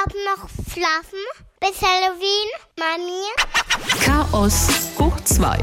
auch 0.00 0.14
noch 0.36 0.48
schlafen 0.72 1.18
bis 1.60 1.82
Halloween, 1.82 2.48
Mami? 2.78 3.22
Chaos 4.02 4.68
hoch 4.98 5.18
2, 5.24 5.58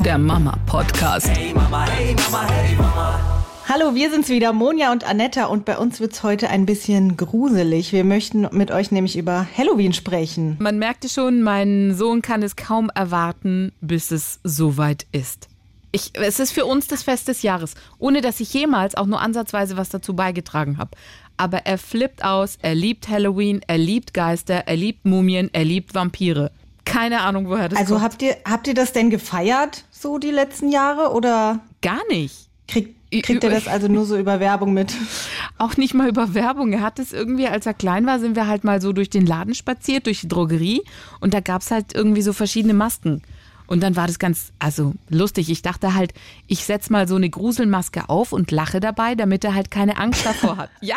der 0.00 0.18
Mama-Podcast. 0.18 1.28
Hey 1.28 1.52
Mama, 1.54 1.86
hey 1.86 2.16
Mama, 2.30 2.48
hey 2.48 2.74
Mama. 2.74 3.44
Hallo, 3.68 3.94
wir 3.94 4.10
sind's 4.10 4.30
wieder, 4.30 4.52
Monja 4.52 4.90
und 4.90 5.04
Anetta, 5.04 5.44
und 5.44 5.64
bei 5.64 5.78
uns 5.78 6.00
wird's 6.00 6.22
heute 6.22 6.48
ein 6.48 6.66
bisschen 6.66 7.16
gruselig. 7.16 7.92
Wir 7.92 8.02
möchten 8.02 8.48
mit 8.50 8.70
euch 8.70 8.90
nämlich 8.90 9.16
über 9.16 9.46
Halloween 9.56 9.92
sprechen. 9.92 10.56
Man 10.58 10.78
merkte 10.78 11.08
schon, 11.08 11.42
mein 11.42 11.94
Sohn 11.94 12.22
kann 12.22 12.42
es 12.42 12.56
kaum 12.56 12.90
erwarten, 12.94 13.72
bis 13.80 14.10
es 14.10 14.40
soweit 14.42 15.06
ist. 15.12 15.48
Ich, 15.92 16.12
es 16.14 16.40
ist 16.40 16.52
für 16.52 16.66
uns 16.66 16.86
das 16.86 17.02
Fest 17.02 17.28
des 17.28 17.42
Jahres, 17.42 17.74
ohne 17.98 18.20
dass 18.20 18.40
ich 18.40 18.52
jemals 18.52 18.94
auch 18.94 19.06
nur 19.06 19.20
ansatzweise 19.20 19.76
was 19.76 19.88
dazu 19.88 20.14
beigetragen 20.14 20.78
habe. 20.78 20.90
Aber 21.38 21.58
er 21.66 21.78
flippt 21.78 22.22
aus, 22.24 22.58
er 22.60 22.74
liebt 22.74 23.08
Halloween, 23.08 23.60
er 23.66 23.78
liebt 23.78 24.12
Geister, 24.12 24.64
er 24.66 24.76
liebt 24.76 25.06
Mumien, 25.06 25.48
er 25.52 25.64
liebt 25.64 25.94
Vampire. 25.94 26.50
Keine 26.84 27.20
Ahnung, 27.20 27.48
woher 27.48 27.68
das 27.68 27.78
Also 27.78 27.94
kommt. 27.94 28.04
habt 28.04 28.22
ihr, 28.22 28.36
habt 28.44 28.66
ihr 28.66 28.74
das 28.74 28.92
denn 28.92 29.08
gefeiert, 29.10 29.84
so 29.90 30.18
die 30.18 30.30
letzten 30.30 30.70
Jahre, 30.70 31.12
oder 31.12 31.60
Gar 31.82 32.00
nicht. 32.10 32.48
kriegt, 32.66 32.96
kriegt 33.10 33.44
ihr 33.44 33.50
das 33.50 33.68
also 33.68 33.88
nur 33.88 34.04
so 34.04 34.16
über 34.18 34.40
Werbung 34.40 34.72
mit? 34.74 34.94
Auch 35.58 35.76
nicht 35.76 35.94
mal 35.94 36.08
über 36.08 36.34
Werbung. 36.34 36.72
Er 36.72 36.80
hat 36.82 36.98
es 36.98 37.12
irgendwie, 37.12 37.46
als 37.46 37.66
er 37.66 37.74
klein 37.74 38.06
war, 38.06 38.18
sind 38.20 38.36
wir 38.36 38.46
halt 38.46 38.64
mal 38.64 38.80
so 38.80 38.92
durch 38.92 39.10
den 39.10 39.26
Laden 39.26 39.54
spaziert, 39.54 40.06
durch 40.06 40.20
die 40.22 40.28
Drogerie 40.28 40.82
und 41.20 41.34
da 41.34 41.40
gab's 41.40 41.70
halt 41.70 41.94
irgendwie 41.94 42.22
so 42.22 42.32
verschiedene 42.32 42.74
Masken. 42.74 43.22
Und 43.68 43.82
dann 43.82 43.94
war 43.96 44.06
das 44.06 44.18
ganz, 44.18 44.50
also 44.58 44.94
lustig. 45.10 45.50
Ich 45.50 45.62
dachte 45.62 45.94
halt, 45.94 46.14
ich 46.46 46.64
setz 46.64 46.88
mal 46.90 47.06
so 47.06 47.16
eine 47.16 47.28
Gruselmaske 47.28 48.08
auf 48.08 48.32
und 48.32 48.50
lache 48.50 48.80
dabei, 48.80 49.14
damit 49.14 49.44
er 49.44 49.54
halt 49.54 49.70
keine 49.70 49.98
Angst 49.98 50.26
davor 50.26 50.56
hat. 50.56 50.70
Ja? 50.80 50.96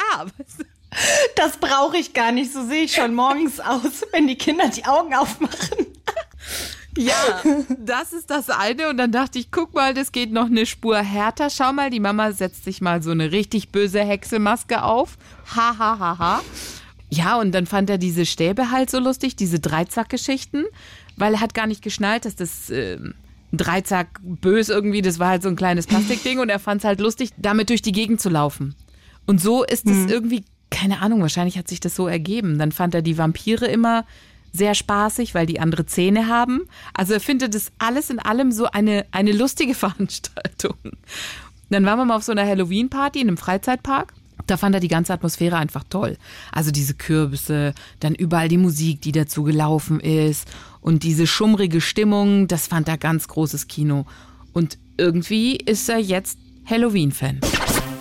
Das 1.35 1.57
brauche 1.57 1.98
ich 1.98 2.13
gar 2.13 2.31
nicht, 2.31 2.52
so 2.52 2.65
sehe 2.65 2.84
ich 2.84 2.95
schon 2.95 3.13
morgens 3.13 3.59
aus, 3.62 4.05
wenn 4.12 4.27
die 4.27 4.38
Kinder 4.38 4.67
die 4.67 4.85
Augen 4.85 5.13
aufmachen. 5.13 5.85
ja, 6.98 7.41
das 7.77 8.12
ist 8.12 8.29
das 8.29 8.49
eine. 8.49 8.90
Und 8.90 8.98
dann 8.98 9.12
dachte 9.12 9.40
ich, 9.40 9.51
guck 9.51 9.73
mal, 9.73 9.93
das 9.93 10.12
geht 10.12 10.32
noch 10.32 10.48
eine 10.48 10.65
Spur 10.65 10.98
härter. 10.98 11.49
Schau 11.49 11.71
mal, 11.71 11.90
die 11.90 12.01
Mama 12.01 12.32
setzt 12.34 12.65
sich 12.65 12.82
mal 12.82 13.01
so 13.01 13.12
eine 13.12 13.32
richtig 13.32 13.70
böse 13.70 14.01
Hexemaske 14.01 14.84
auf. 14.84 15.17
Ha, 15.55 15.76
ha, 15.77 15.99
ha, 15.99 16.17
ha. 16.20 16.41
Ja, 17.10 17.38
und 17.38 17.51
dann 17.51 17.65
fand 17.65 17.90
er 17.90 17.98
diese 17.98 18.26
Stäbe 18.26 18.71
halt 18.71 18.90
so 18.90 18.98
lustig, 18.98 19.35
diese 19.35 19.60
Dreizack-Geschichten, 19.60 20.63
weil 21.21 21.35
er 21.35 21.41
hat 21.41 21.53
gar 21.53 21.67
nicht 21.67 21.83
geschnallt, 21.83 22.25
dass 22.25 22.35
das 22.35 22.69
äh, 22.71 22.95
ein 22.95 23.13
Dreizack 23.57 24.19
bös 24.23 24.69
irgendwie, 24.69 25.01
das 25.01 25.19
war 25.19 25.29
halt 25.29 25.43
so 25.43 25.49
ein 25.49 25.55
kleines 25.55 25.85
Plastikding 25.85 26.39
und 26.39 26.49
er 26.49 26.59
fand 26.59 26.81
es 26.81 26.85
halt 26.85 26.99
lustig, 26.99 27.29
damit 27.37 27.69
durch 27.69 27.81
die 27.81 27.91
Gegend 27.91 28.19
zu 28.19 28.29
laufen. 28.29 28.75
Und 29.27 29.39
so 29.39 29.63
ist 29.63 29.87
es 29.87 30.09
irgendwie, 30.09 30.43
keine 30.71 30.99
Ahnung, 31.01 31.21
wahrscheinlich 31.21 31.59
hat 31.59 31.67
sich 31.67 31.79
das 31.79 31.95
so 31.95 32.07
ergeben. 32.07 32.57
Dann 32.57 32.71
fand 32.71 32.95
er 32.95 33.03
die 33.03 33.19
Vampire 33.19 33.67
immer 33.67 34.05
sehr 34.51 34.73
spaßig, 34.73 35.35
weil 35.35 35.45
die 35.45 35.59
andere 35.59 35.85
Zähne 35.85 36.27
haben. 36.27 36.63
Also 36.93 37.13
er 37.13 37.19
findet 37.19 37.53
das 37.53 37.71
alles 37.77 38.09
in 38.09 38.19
allem 38.19 38.51
so 38.51 38.65
eine, 38.65 39.05
eine 39.11 39.31
lustige 39.31 39.73
Veranstaltung. 39.75 40.75
Dann 41.69 41.85
waren 41.85 41.99
wir 41.99 42.05
mal 42.05 42.17
auf 42.17 42.23
so 42.23 42.31
einer 42.31 42.47
Halloween-Party 42.47 43.21
in 43.21 43.27
einem 43.27 43.37
Freizeitpark. 43.37 44.13
Da 44.47 44.57
fand 44.57 44.75
er 44.75 44.81
die 44.81 44.87
ganze 44.87 45.13
Atmosphäre 45.13 45.57
einfach 45.57 45.83
toll. 45.87 46.17
Also 46.51 46.71
diese 46.71 46.95
Kürbisse, 46.95 47.73
dann 47.99 48.15
überall 48.15 48.49
die 48.49 48.57
Musik, 48.57 49.01
die 49.01 49.11
dazu 49.11 49.43
gelaufen 49.43 49.99
ist 49.99 50.49
und 50.82 51.04
diese 51.04 51.27
schummrige 51.27 51.79
Stimmung, 51.82 52.48
das 52.48 52.68
fand 52.68 52.87
er 52.87 52.98
ganz 52.98 53.27
großes 53.27 53.68
Kino. 53.68 54.05
Und 54.54 54.77
irgendwie 54.98 55.55
ist 55.55 55.88
er 55.90 55.98
jetzt 55.99 56.38
Halloween-Fan. 56.65 57.40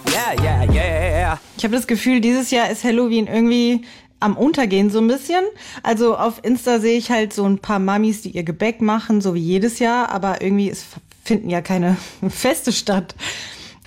Yeah, 0.08 0.42
yeah, 0.42 0.72
yeah. 0.72 1.40
Ich 1.56 1.64
habe 1.64 1.74
das 1.76 1.86
Gefühl, 1.86 2.20
dieses 2.20 2.50
Jahr 2.50 2.70
ist 2.70 2.84
Halloween 2.84 3.26
irgendwie 3.26 3.82
am 4.18 4.36
Untergehen 4.36 4.90
so 4.90 4.98
ein 4.98 5.06
bisschen. 5.08 5.42
Also 5.82 6.16
auf 6.16 6.40
Insta 6.42 6.78
sehe 6.80 6.98
ich 6.98 7.10
halt 7.10 7.32
so 7.32 7.44
ein 7.44 7.58
paar 7.58 7.78
Mamis, 7.78 8.22
die 8.22 8.30
ihr 8.30 8.42
Gebäck 8.42 8.80
machen, 8.82 9.20
so 9.20 9.34
wie 9.34 9.40
jedes 9.40 9.78
Jahr, 9.78 10.10
aber 10.10 10.42
irgendwie 10.42 10.68
es 10.68 10.84
finden 11.24 11.48
ja 11.48 11.60
keine 11.62 11.96
Feste 12.28 12.72
statt. 12.72 13.14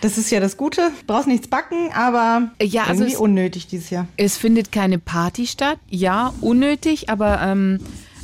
Das 0.01 0.17
ist 0.17 0.31
ja 0.31 0.39
das 0.39 0.57
Gute. 0.57 0.91
Brauchst 1.07 1.27
nichts 1.27 1.47
backen, 1.47 1.91
aber 1.93 2.51
Ja, 2.61 2.83
also 2.83 3.01
irgendwie 3.03 3.13
es- 3.13 3.19
unnötig 3.19 3.67
dieses 3.67 3.89
Jahr. 3.89 4.07
Es 4.17 4.37
findet 4.37 4.71
keine 4.71 4.97
Party 4.99 5.45
statt. 5.47 5.77
Ja, 5.89 6.33
unnötig, 6.41 7.09
aber 7.09 7.41
ähm, 7.41 7.79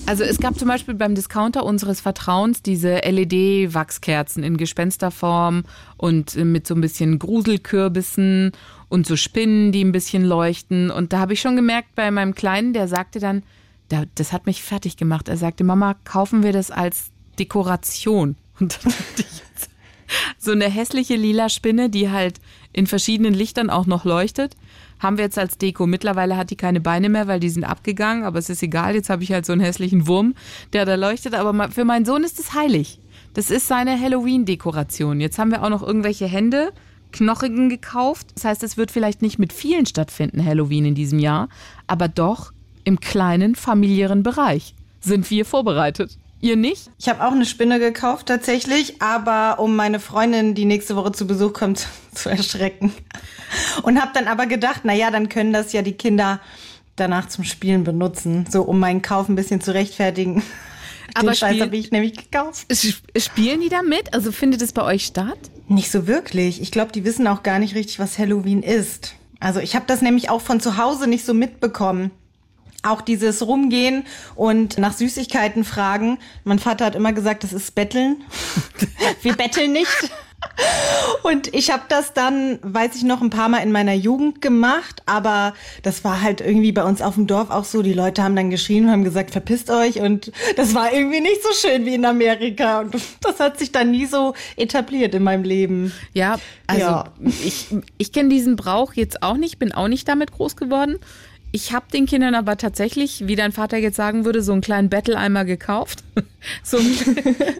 also 0.06 0.24
es 0.24 0.40
gab 0.40 0.58
zum 0.58 0.68
Beispiel 0.68 0.96
beim 0.96 1.16
Discounter 1.16 1.64
unseres 1.66 2.02
Vertrauens 2.02 2.62
diese 2.62 2.98
LED-Wachskerzen 2.98 4.44
in 4.44 4.58
Gespensterform 4.58 5.64
und 5.98 6.36
äh, 6.36 6.46
mit 6.46 6.68
so 6.68 6.76
ein 6.76 6.82
bisschen 6.82 7.20
Gruselkürbissen 7.20 8.52
und 8.90 9.08
so 9.08 9.16
Spinnen, 9.16 9.72
die 9.72 9.84
ein 9.84 9.92
bisschen 9.92 10.26
leuchten. 10.26 10.92
Und 10.92 11.14
da 11.14 11.20
habe 11.20 11.34
ich 11.34 11.42
schon 11.42 11.56
gemerkt 11.56 11.96
bei 11.96 12.10
meinem 12.12 12.36
Kleinen, 12.36 12.74
der 12.74 12.88
sagte 12.88 13.20
dann, 13.20 13.44
da, 13.88 14.04
das 14.16 14.34
hat 14.34 14.46
mich 14.46 14.64
fertig 14.64 14.98
gemacht. 14.98 15.30
Er 15.30 15.38
sagte, 15.38 15.64
Mama, 15.64 15.96
kaufen 16.04 16.44
wir 16.44 16.54
das 16.54 16.72
als 16.72 17.12
Dekoration? 17.38 18.36
Und 18.60 18.76
dann 18.76 18.92
dachte 18.92 19.22
ich 19.22 19.40
jetzt, 19.40 19.70
so 20.38 20.52
eine 20.52 20.70
hässliche 20.70 21.16
lila 21.16 21.50
Spinne, 21.50 21.90
die 21.90 22.10
halt 22.10 22.40
in 22.74 22.88
verschiedenen 22.88 23.34
Lichtern 23.34 23.70
auch 23.70 23.86
noch 23.86 24.06
leuchtet, 24.06 24.56
haben 25.00 25.18
wir 25.18 25.26
jetzt 25.26 25.40
als 25.40 25.58
Deko. 25.58 25.88
Mittlerweile 25.88 26.38
hat 26.38 26.50
die 26.52 26.56
keine 26.56 26.82
Beine 26.82 27.10
mehr, 27.10 27.28
weil 27.28 27.40
die 27.40 27.50
sind 27.50 27.64
abgegangen, 27.64 28.24
aber 28.24 28.40
es 28.40 28.50
ist 28.50 28.62
egal. 28.62 28.96
Jetzt 28.96 29.10
habe 29.10 29.24
ich 29.24 29.32
halt 29.32 29.46
so 29.46 29.54
einen 29.54 29.62
hässlichen 29.62 30.08
Wurm, 30.08 30.36
der 30.74 30.86
da 30.86 30.96
leuchtet. 30.96 31.34
Aber 31.34 31.70
für 31.70 31.86
meinen 31.86 32.06
Sohn 32.06 32.24
ist 32.24 32.40
es 32.40 32.54
heilig. 32.54 33.00
Das 33.34 33.50
ist 33.50 33.68
seine 33.68 34.00
Halloween-Dekoration. 34.00 35.22
Jetzt 35.22 35.40
haben 35.40 35.52
wir 35.52 35.64
auch 35.64 35.70
noch 35.70 35.84
irgendwelche 35.84 36.26
Hände, 36.26 36.72
Knochigen 37.12 37.70
gekauft. 37.70 38.28
Das 38.36 38.46
heißt, 38.46 38.64
es 38.64 38.78
wird 38.78 38.92
vielleicht 38.92 39.22
nicht 39.22 39.40
mit 39.40 39.54
vielen 39.54 39.86
stattfinden, 39.86 40.44
Halloween 40.44 40.86
in 40.86 40.96
diesem 40.96 41.20
Jahr, 41.20 41.50
aber 41.88 42.08
doch 42.08 42.52
im 42.84 43.00
kleinen 43.00 43.56
familiären 43.56 44.24
Bereich 44.24 44.76
sind 45.00 45.30
wir 45.30 45.46
vorbereitet. 45.46 46.18
Ihr 46.42 46.56
nicht? 46.56 46.90
Ich 46.98 47.10
habe 47.10 47.26
auch 47.26 47.32
eine 47.32 47.46
Spinne 47.46 47.80
gekauft 47.80 48.28
tatsächlich, 48.28 49.02
aber 49.02 49.60
um 49.60 49.76
meine 49.76 50.00
Freundin, 50.00 50.56
die 50.56 50.66
nächste 50.66 50.96
Woche 50.96 51.12
zu 51.12 51.28
Besuch 51.28 51.54
kommt, 51.54 51.88
zu 52.14 52.30
erschrecken. 52.30 52.94
Und 53.84 54.02
habe 54.02 54.12
dann 54.14 54.28
aber 54.28 54.46
gedacht, 54.46 54.82
na 54.84 54.94
ja, 54.94 55.12
dann 55.12 55.28
können 55.28 55.52
das 55.52 55.74
ja 55.74 55.82
die 55.82 55.94
Kinder 55.94 56.40
danach 56.96 57.28
zum 57.28 57.44
Spielen 57.44 57.84
benutzen, 57.84 58.46
so 58.50 58.62
um 58.64 58.80
meinen 58.80 59.02
Kauf 59.02 59.28
ein 59.30 59.36
bisschen 59.36 59.62
zu 59.62 59.74
rechtfertigen. 59.74 60.44
Aber 61.14 61.32
Den 61.32 61.36
Scheiß 61.36 61.62
habe 61.62 61.76
ich 61.76 61.92
nämlich 61.92 62.16
gekauft. 62.16 62.68
Spielen 63.18 63.62
die 63.62 63.70
da 63.70 63.82
mit? 63.82 64.14
Also 64.14 64.32
findet 64.32 64.62
es 64.62 64.74
bei 64.74 64.84
euch 64.84 65.06
statt? 65.06 65.40
Nicht 65.68 65.92
so 65.92 66.08
wirklich. 66.08 66.62
Ich 66.62 66.72
glaube, 66.72 66.92
die 66.92 67.04
wissen 67.04 67.28
auch 67.28 67.44
gar 67.44 67.60
nicht 67.60 67.76
richtig, 67.76 68.00
was 68.00 68.18
Halloween 68.18 68.62
ist. 68.62 69.16
Also 69.40 69.60
ich 69.60 69.76
habe 69.76 69.86
das 69.88 70.02
nämlich 70.02 70.30
auch 70.30 70.42
von 70.42 70.60
zu 70.60 70.78
Hause 70.78 71.08
nicht 71.08 71.26
so 71.26 71.34
mitbekommen. 71.34 72.12
Auch 72.84 73.02
dieses 73.02 73.46
Rumgehen 73.46 74.06
und 74.36 74.78
nach 74.78 74.94
Süßigkeiten 74.94 75.64
fragen. 75.66 76.18
Mein 76.46 76.60
Vater 76.60 76.86
hat 76.86 76.96
immer 76.96 77.12
gesagt, 77.14 77.44
das 77.44 77.52
ist 77.54 77.76
Betteln. 77.76 78.24
Wir 79.22 79.34
betteln 79.36 79.74
nicht. 79.74 80.10
Und 81.24 81.54
ich 81.54 81.72
habe 81.72 81.84
das 81.90 82.14
dann, 82.14 82.60
weiß 82.62 82.96
ich 82.96 83.04
noch, 83.04 83.22
ein 83.22 83.30
paar 83.30 83.50
Mal 83.50 83.60
in 83.60 83.74
meiner 83.74 83.94
Jugend 83.94 84.42
gemacht, 84.42 85.02
aber 85.06 85.54
das 85.84 86.06
war 86.06 86.22
halt 86.22 86.40
irgendwie 86.40 86.72
bei 86.72 86.84
uns 86.84 87.02
auf 87.02 87.16
dem 87.16 87.28
Dorf 87.28 87.50
auch 87.50 87.66
so. 87.66 87.82
Die 87.82 87.92
Leute 87.94 88.24
haben 88.24 88.38
dann 88.38 88.50
geschrien 88.50 88.86
und 88.86 88.92
haben 88.92 89.04
gesagt, 89.04 89.32
verpisst 89.32 89.70
euch. 89.70 90.00
Und 90.00 90.32
das 90.56 90.74
war 90.74 90.94
irgendwie 90.94 91.20
nicht 91.20 91.44
so 91.44 91.50
schön 91.54 91.86
wie 91.86 91.96
in 91.96 92.06
Amerika. 92.06 92.80
Und 92.80 92.96
das 93.22 93.40
hat 93.42 93.60
sich 93.60 93.74
dann 93.74 93.92
nie 93.92 94.06
so 94.06 94.34
etabliert 94.56 95.14
in 95.14 95.24
meinem 95.24 95.44
Leben. 95.44 95.92
Ja, 96.14 96.38
also 96.68 96.82
Ja. 96.82 97.04
ich, 97.44 97.68
ich 97.98 98.14
kenne 98.14 98.30
diesen 98.30 98.56
Brauch 98.56 98.94
jetzt 98.94 99.22
auch 99.24 99.36
nicht, 99.36 99.60
bin 99.60 99.74
auch 99.74 99.90
nicht 99.90 100.08
damit 100.08 100.32
groß 100.32 100.56
geworden. 100.56 101.00
Ich 101.52 101.74
habe 101.74 101.86
den 101.92 102.06
Kindern 102.06 102.36
aber 102.36 102.58
tatsächlich, 102.58 103.28
wie 103.28 103.36
dein 103.36 103.52
Vater 103.52 103.78
jetzt 103.78 103.96
sagen 103.96 104.24
würde, 104.24 104.44
so 104.44 104.52
einen 104.52 104.62
kleinen 104.62 104.90
Betteleimer 104.90 105.46
gekauft. 105.46 106.04
so, 106.64 106.78
einen, 106.78 106.96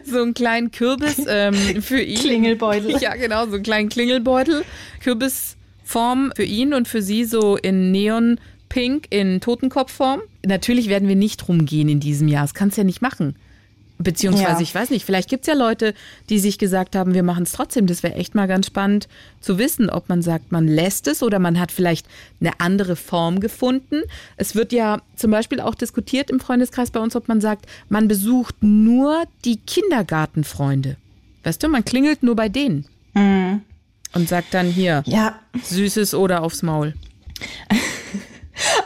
so 0.04 0.22
einen 0.22 0.34
kleinen 0.34 0.70
Kürbis 0.70 1.24
ähm, 1.26 1.54
für 1.82 2.00
ihn. 2.00 2.18
Klingelbeutel. 2.18 2.96
Ja, 3.00 3.14
genau, 3.14 3.46
so 3.46 3.54
einen 3.54 3.62
kleinen 3.62 3.88
Klingelbeutel. 3.88 4.64
Kürbisform 5.00 6.32
für 6.36 6.44
ihn 6.44 6.72
und 6.74 6.86
für 6.86 7.02
sie 7.02 7.24
so 7.24 7.56
in 7.56 7.90
Neon 7.90 8.38
Pink 8.68 9.06
in 9.10 9.40
Totenkopfform. 9.40 10.20
Natürlich 10.46 10.88
werden 10.88 11.08
wir 11.08 11.16
nicht 11.16 11.48
rumgehen 11.48 11.88
in 11.88 11.98
diesem 11.98 12.28
Jahr. 12.28 12.42
Das 12.42 12.54
kannst 12.54 12.76
du 12.76 12.82
ja 12.82 12.84
nicht 12.84 13.02
machen. 13.02 13.34
Beziehungsweise, 14.02 14.52
Ja. 14.52 14.60
ich 14.60 14.74
weiß 14.74 14.88
nicht, 14.90 15.04
vielleicht 15.04 15.28
gibt's 15.28 15.46
ja 15.46 15.52
Leute, 15.54 15.92
die 16.30 16.38
sich 16.38 16.56
gesagt 16.58 16.96
haben, 16.96 17.12
wir 17.12 17.22
machen 17.22 17.42
es 17.42 17.52
trotzdem. 17.52 17.86
Das 17.86 18.02
wäre 18.02 18.14
echt 18.14 18.34
mal 18.34 18.48
ganz 18.48 18.66
spannend 18.66 19.08
zu 19.40 19.58
wissen, 19.58 19.90
ob 19.90 20.08
man 20.08 20.22
sagt, 20.22 20.52
man 20.52 20.66
lässt 20.66 21.06
es 21.06 21.22
oder 21.22 21.38
man 21.38 21.60
hat 21.60 21.70
vielleicht 21.70 22.06
eine 22.40 22.58
andere 22.60 22.96
Form 22.96 23.40
gefunden. 23.40 24.02
Es 24.38 24.54
wird 24.54 24.72
ja 24.72 25.02
zum 25.16 25.30
Beispiel 25.30 25.60
auch 25.60 25.74
diskutiert 25.74 26.30
im 26.30 26.40
Freundeskreis 26.40 26.90
bei 26.90 27.00
uns, 27.00 27.14
ob 27.14 27.28
man 27.28 27.42
sagt, 27.42 27.66
man 27.90 28.08
besucht 28.08 28.56
nur 28.62 29.24
die 29.44 29.56
Kindergartenfreunde. 29.58 30.96
Weißt 31.44 31.62
du, 31.62 31.68
man 31.68 31.84
klingelt 31.84 32.22
nur 32.22 32.36
bei 32.36 32.48
denen. 32.48 32.86
Und 33.14 34.28
sagt 34.28 34.54
dann 34.54 34.66
hier, 34.68 35.02
Ja, 35.06 35.38
Süßes 35.62 36.14
oder 36.14 36.42
aufs 36.42 36.62
Maul. 36.62 36.94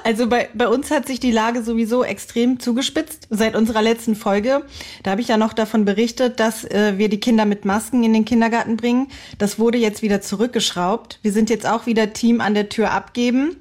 Also 0.02 0.28
bei, 0.28 0.48
bei 0.54 0.68
uns 0.68 0.90
hat 0.90 1.06
sich 1.06 1.20
die 1.20 1.30
Lage 1.30 1.62
sowieso 1.62 2.04
extrem 2.04 2.60
zugespitzt 2.60 3.26
seit 3.30 3.56
unserer 3.56 3.82
letzten 3.82 4.14
Folge. 4.14 4.62
Da 5.02 5.12
habe 5.12 5.20
ich 5.20 5.28
ja 5.28 5.36
noch 5.36 5.52
davon 5.52 5.84
berichtet, 5.84 6.40
dass 6.40 6.64
äh, 6.64 6.94
wir 6.96 7.08
die 7.08 7.20
Kinder 7.20 7.44
mit 7.44 7.64
Masken 7.64 8.04
in 8.04 8.12
den 8.12 8.24
Kindergarten 8.24 8.76
bringen. 8.76 9.08
Das 9.38 9.58
wurde 9.58 9.78
jetzt 9.78 10.02
wieder 10.02 10.20
zurückgeschraubt. 10.20 11.18
Wir 11.22 11.32
sind 11.32 11.50
jetzt 11.50 11.66
auch 11.66 11.86
wieder 11.86 12.12
Team 12.12 12.40
an 12.40 12.54
der 12.54 12.68
Tür 12.68 12.90
abgeben. 12.90 13.56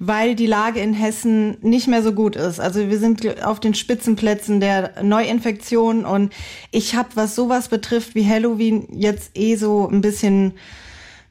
weil 0.00 0.36
die 0.36 0.46
Lage 0.46 0.80
in 0.80 0.94
Hessen 0.94 1.56
nicht 1.60 1.88
mehr 1.88 2.04
so 2.04 2.12
gut 2.12 2.36
ist. 2.36 2.60
Also 2.60 2.88
wir 2.88 2.98
sind 3.00 3.44
auf 3.44 3.58
den 3.58 3.74
Spitzenplätzen 3.74 4.60
der 4.60 5.02
Neuinfektion 5.02 6.04
und 6.04 6.32
ich 6.70 6.94
habe, 6.94 7.08
was 7.14 7.34
sowas 7.34 7.68
betrifft 7.68 8.14
wie 8.14 8.24
Halloween, 8.24 8.86
jetzt 8.92 9.36
eh 9.36 9.56
so 9.56 9.88
ein 9.88 10.00
bisschen 10.00 10.52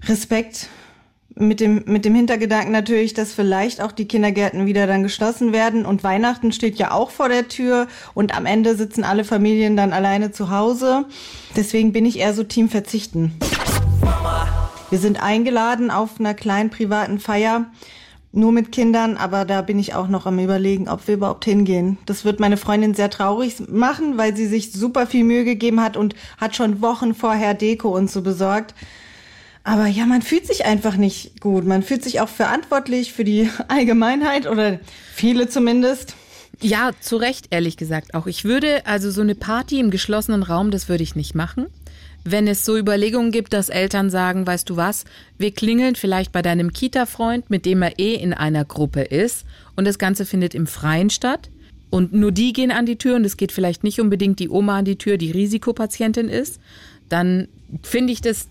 Respekt 0.03 0.67
mit 1.39 1.59
dem, 1.59 1.83
mit 1.85 2.05
dem 2.05 2.15
Hintergedanken 2.15 2.71
natürlich, 2.71 3.13
dass 3.13 3.33
vielleicht 3.33 3.81
auch 3.81 3.91
die 3.91 4.07
Kindergärten 4.07 4.65
wieder 4.65 4.87
dann 4.87 5.03
geschlossen 5.03 5.53
werden 5.53 5.85
und 5.85 6.03
Weihnachten 6.03 6.51
steht 6.51 6.77
ja 6.77 6.91
auch 6.91 7.11
vor 7.11 7.29
der 7.29 7.47
Tür 7.47 7.87
und 8.13 8.35
am 8.35 8.45
Ende 8.45 8.75
sitzen 8.75 9.03
alle 9.03 9.23
Familien 9.23 9.77
dann 9.77 9.93
alleine 9.93 10.31
zu 10.31 10.49
Hause. 10.49 11.05
Deswegen 11.55 11.91
bin 11.93 12.05
ich 12.05 12.19
eher 12.19 12.33
so 12.33 12.43
Team 12.43 12.69
verzichten. 12.69 13.33
Wir 14.89 14.99
sind 14.99 15.21
eingeladen 15.21 15.91
auf 15.91 16.19
einer 16.19 16.33
kleinen 16.33 16.69
privaten 16.69 17.19
Feier, 17.19 17.65
nur 18.31 18.51
mit 18.51 18.71
Kindern, 18.71 19.17
aber 19.17 19.45
da 19.45 19.61
bin 19.61 19.79
ich 19.79 19.95
auch 19.95 20.07
noch 20.07 20.25
am 20.25 20.39
überlegen, 20.39 20.87
ob 20.87 21.07
wir 21.07 21.15
überhaupt 21.15 21.45
hingehen. 21.45 21.97
Das 22.05 22.23
wird 22.23 22.39
meine 22.39 22.57
Freundin 22.57 22.93
sehr 22.93 23.09
traurig 23.09 23.55
machen, 23.67 24.17
weil 24.17 24.35
sie 24.35 24.47
sich 24.47 24.71
super 24.71 25.07
viel 25.07 25.23
Mühe 25.23 25.43
gegeben 25.43 25.81
hat 25.81 25.97
und 25.97 26.15
hat 26.37 26.55
schon 26.55 26.81
Wochen 26.81 27.15
vorher 27.15 27.53
Deko 27.53 27.89
und 27.89 28.11
so 28.11 28.21
besorgt. 28.21 28.75
Aber 29.67 29.87
ja, 29.87 30.05
man 30.05 30.21
fühlt 30.21 30.47
sich 30.47 30.63
einfach 30.63 30.95
nicht 30.95 31.41
gut. 31.41 31.65
Man 31.65 31.83
fühlt 31.83 32.01
sich 32.01 32.21
auch 32.21 32.29
verantwortlich 32.29 33.11
für 33.11 33.25
die 33.25 33.49
Allgemeinheit 33.67 34.47
oder 34.47 34.79
viele 35.13 35.49
zumindest. 35.49 36.15
Ja, 36.61 36.91
zu 37.01 37.17
Recht, 37.17 37.47
ehrlich 37.49 37.75
gesagt 37.75 38.13
auch. 38.13 38.27
Ich 38.27 38.45
würde 38.45 38.85
also 38.85 39.11
so 39.11 39.19
eine 39.19 39.35
Party 39.35 39.81
im 39.81 39.91
geschlossenen 39.91 40.43
Raum, 40.43 40.71
das 40.71 40.87
würde 40.87 41.03
ich 41.03 41.17
nicht 41.17 41.35
machen. 41.35 41.65
Wenn 42.23 42.47
es 42.47 42.63
so 42.63 42.77
Überlegungen 42.77 43.31
gibt, 43.31 43.51
dass 43.51 43.67
Eltern 43.67 44.09
sagen, 44.09 44.47
weißt 44.47 44.69
du 44.69 44.77
was, 44.77 45.03
wir 45.37 45.51
klingeln 45.51 45.95
vielleicht 45.95 46.31
bei 46.31 46.41
deinem 46.41 46.71
Kita-Freund, 46.71 47.49
mit 47.49 47.65
dem 47.65 47.81
er 47.81 47.99
eh 47.99 48.15
in 48.15 48.33
einer 48.33 48.63
Gruppe 48.63 49.01
ist 49.01 49.43
und 49.75 49.83
das 49.83 49.99
Ganze 49.99 50.25
findet 50.25 50.55
im 50.55 50.65
Freien 50.65 51.09
statt 51.09 51.49
und 51.89 52.13
nur 52.13 52.31
die 52.31 52.53
gehen 52.53 52.71
an 52.71 52.85
die 52.85 52.97
Tür 52.97 53.17
und 53.17 53.25
es 53.25 53.35
geht 53.35 53.51
vielleicht 53.51 53.83
nicht 53.83 53.99
unbedingt 53.99 54.39
die 54.39 54.47
Oma 54.47 54.77
an 54.77 54.85
die 54.85 54.97
Tür, 54.97 55.17
die 55.17 55.31
Risikopatientin 55.31 56.29
ist, 56.29 56.61
dann 57.09 57.49
finde 57.83 58.13
ich 58.13 58.21
das 58.21 58.47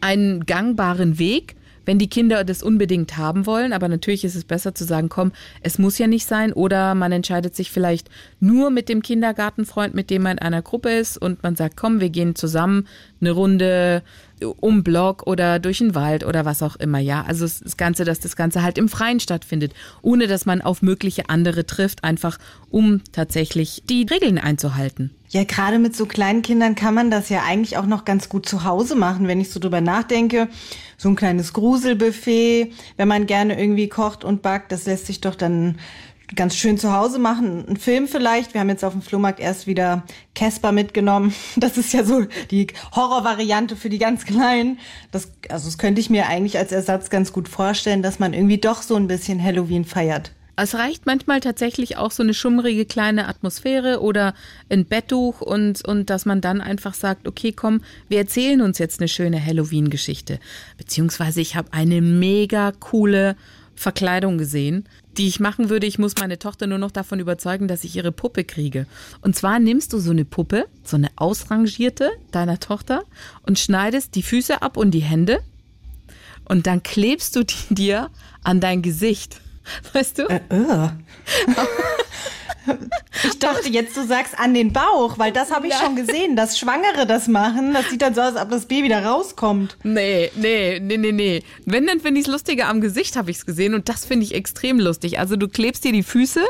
einen 0.00 0.46
gangbaren 0.46 1.18
Weg, 1.18 1.56
wenn 1.86 1.98
die 1.98 2.08
Kinder 2.08 2.44
das 2.44 2.62
unbedingt 2.62 3.16
haben 3.16 3.46
wollen. 3.46 3.72
Aber 3.72 3.88
natürlich 3.88 4.24
ist 4.24 4.34
es 4.36 4.44
besser 4.44 4.74
zu 4.74 4.84
sagen, 4.84 5.08
komm, 5.08 5.32
es 5.62 5.78
muss 5.78 5.98
ja 5.98 6.06
nicht 6.06 6.26
sein. 6.26 6.52
Oder 6.52 6.94
man 6.94 7.12
entscheidet 7.12 7.56
sich 7.56 7.70
vielleicht 7.70 8.08
nur 8.38 8.70
mit 8.70 8.88
dem 8.88 9.02
Kindergartenfreund, 9.02 9.94
mit 9.94 10.10
dem 10.10 10.22
man 10.22 10.38
in 10.38 10.42
einer 10.42 10.62
Gruppe 10.62 10.90
ist 10.90 11.16
und 11.18 11.42
man 11.42 11.56
sagt, 11.56 11.76
komm, 11.76 12.00
wir 12.00 12.10
gehen 12.10 12.34
zusammen 12.34 12.86
eine 13.20 13.32
Runde 13.32 14.02
um 14.60 14.82
Block 14.82 15.26
oder 15.26 15.58
durch 15.58 15.78
den 15.78 15.94
Wald 15.94 16.24
oder 16.24 16.44
was 16.44 16.62
auch 16.62 16.76
immer, 16.76 16.98
ja. 16.98 17.22
Also 17.22 17.44
das 17.44 17.76
Ganze, 17.76 18.04
dass 18.04 18.20
das 18.20 18.36
Ganze 18.36 18.62
halt 18.62 18.78
im 18.78 18.88
Freien 18.88 19.20
stattfindet, 19.20 19.74
ohne 20.02 20.26
dass 20.26 20.46
man 20.46 20.62
auf 20.62 20.82
mögliche 20.82 21.28
andere 21.28 21.66
trifft, 21.66 22.04
einfach 22.04 22.38
um 22.70 23.02
tatsächlich 23.12 23.82
die 23.88 24.06
Regeln 24.10 24.38
einzuhalten. 24.38 25.10
Ja, 25.28 25.44
gerade 25.44 25.78
mit 25.78 25.94
so 25.94 26.06
kleinen 26.06 26.42
Kindern 26.42 26.74
kann 26.74 26.94
man 26.94 27.10
das 27.10 27.28
ja 27.28 27.42
eigentlich 27.46 27.76
auch 27.76 27.86
noch 27.86 28.04
ganz 28.04 28.28
gut 28.28 28.46
zu 28.46 28.64
Hause 28.64 28.96
machen, 28.96 29.28
wenn 29.28 29.40
ich 29.40 29.50
so 29.50 29.60
drüber 29.60 29.80
nachdenke. 29.80 30.48
So 30.96 31.08
ein 31.08 31.16
kleines 31.16 31.52
Gruselbuffet, 31.52 32.72
wenn 32.96 33.08
man 33.08 33.26
gerne 33.26 33.58
irgendwie 33.60 33.88
kocht 33.88 34.24
und 34.24 34.42
backt, 34.42 34.72
das 34.72 34.86
lässt 34.86 35.06
sich 35.06 35.20
doch 35.20 35.36
dann 35.36 35.78
ganz 36.34 36.56
schön 36.56 36.78
zu 36.78 36.92
Hause 36.92 37.18
machen. 37.18 37.64
Ein 37.68 37.76
Film 37.76 38.06
vielleicht. 38.06 38.54
Wir 38.54 38.60
haben 38.60 38.68
jetzt 38.68 38.84
auf 38.84 38.92
dem 38.92 39.02
Flohmarkt 39.02 39.40
erst 39.40 39.66
wieder 39.66 40.04
Casper 40.34 40.72
mitgenommen. 40.72 41.34
Das 41.56 41.76
ist 41.76 41.92
ja 41.92 42.04
so 42.04 42.24
die 42.50 42.68
Horrorvariante 42.94 43.76
für 43.76 43.90
die 43.90 43.98
ganz 43.98 44.24
Kleinen. 44.24 44.78
Das, 45.10 45.30
also 45.48 45.66
das 45.66 45.78
könnte 45.78 46.00
ich 46.00 46.10
mir 46.10 46.26
eigentlich 46.26 46.58
als 46.58 46.72
Ersatz 46.72 47.10
ganz 47.10 47.32
gut 47.32 47.48
vorstellen, 47.48 48.02
dass 48.02 48.18
man 48.18 48.32
irgendwie 48.32 48.58
doch 48.58 48.82
so 48.82 48.96
ein 48.96 49.08
bisschen 49.08 49.42
Halloween 49.42 49.84
feiert. 49.84 50.32
Es 50.56 50.74
reicht 50.74 51.06
manchmal 51.06 51.40
tatsächlich 51.40 51.96
auch 51.96 52.10
so 52.10 52.22
eine 52.22 52.34
schummrige 52.34 52.84
kleine 52.84 53.28
Atmosphäre 53.28 54.00
oder 54.00 54.34
ein 54.68 54.84
Betttuch 54.84 55.40
und, 55.40 55.86
und 55.86 56.10
dass 56.10 56.26
man 56.26 56.42
dann 56.42 56.60
einfach 56.60 56.92
sagt, 56.92 57.26
okay, 57.26 57.52
komm, 57.52 57.80
wir 58.08 58.18
erzählen 58.18 58.60
uns 58.60 58.78
jetzt 58.78 59.00
eine 59.00 59.08
schöne 59.08 59.44
Halloween-Geschichte. 59.44 60.38
Beziehungsweise 60.76 61.40
ich 61.40 61.56
habe 61.56 61.72
eine 61.72 62.02
mega 62.02 62.72
coole 62.72 63.36
Verkleidung 63.74 64.36
gesehen, 64.36 64.84
die 65.16 65.28
ich 65.28 65.40
machen 65.40 65.70
würde. 65.70 65.86
Ich 65.86 65.98
muss 65.98 66.14
meine 66.18 66.38
Tochter 66.38 66.66
nur 66.66 66.78
noch 66.78 66.90
davon 66.90 67.20
überzeugen, 67.20 67.68
dass 67.68 67.84
ich 67.84 67.96
ihre 67.96 68.12
Puppe 68.12 68.44
kriege. 68.44 68.86
Und 69.20 69.36
zwar 69.36 69.58
nimmst 69.58 69.92
du 69.92 69.98
so 69.98 70.10
eine 70.10 70.24
Puppe, 70.24 70.66
so 70.84 70.96
eine 70.96 71.08
ausrangierte 71.16 72.10
deiner 72.30 72.60
Tochter 72.60 73.04
und 73.42 73.58
schneidest 73.58 74.14
die 74.14 74.22
Füße 74.22 74.62
ab 74.62 74.76
und 74.76 74.92
die 74.92 75.00
Hände 75.00 75.40
und 76.44 76.66
dann 76.66 76.82
klebst 76.82 77.36
du 77.36 77.44
die 77.44 77.74
dir 77.74 78.10
an 78.42 78.60
dein 78.60 78.82
Gesicht. 78.82 79.40
Weißt 79.92 80.18
du? 80.18 80.22
Äh, 80.22 80.40
uh. 80.52 80.90
Ich 83.24 83.38
dachte 83.38 83.68
jetzt, 83.68 83.96
du 83.96 84.06
sagst 84.06 84.38
an 84.38 84.54
den 84.54 84.72
Bauch, 84.72 85.18
weil 85.18 85.32
das 85.32 85.50
habe 85.50 85.66
ich 85.66 85.74
schon 85.74 85.96
gesehen, 85.96 86.36
dass 86.36 86.58
Schwangere 86.58 87.06
das 87.06 87.28
machen. 87.28 87.72
Das 87.72 87.88
sieht 87.90 88.02
dann 88.02 88.14
so 88.14 88.20
aus, 88.20 88.34
als 88.34 88.42
ob 88.42 88.50
das 88.50 88.66
Baby 88.66 88.88
da 88.88 89.00
rauskommt. 89.10 89.76
Nee, 89.82 90.30
nee, 90.36 90.80
nee, 90.80 90.96
nee, 90.96 91.12
nee. 91.12 91.42
Wenn, 91.64 91.86
dann 91.86 92.00
finde 92.00 92.20
ich 92.20 92.26
es 92.26 92.32
lustiger 92.32 92.68
am 92.68 92.80
Gesicht, 92.80 93.16
habe 93.16 93.30
ich 93.30 93.38
es 93.38 93.46
gesehen. 93.46 93.74
Und 93.74 93.88
das 93.88 94.04
finde 94.04 94.24
ich 94.24 94.34
extrem 94.34 94.78
lustig. 94.78 95.18
Also 95.18 95.36
du 95.36 95.48
klebst 95.48 95.84
dir 95.84 95.92
die 95.92 96.02
Füße 96.02 96.40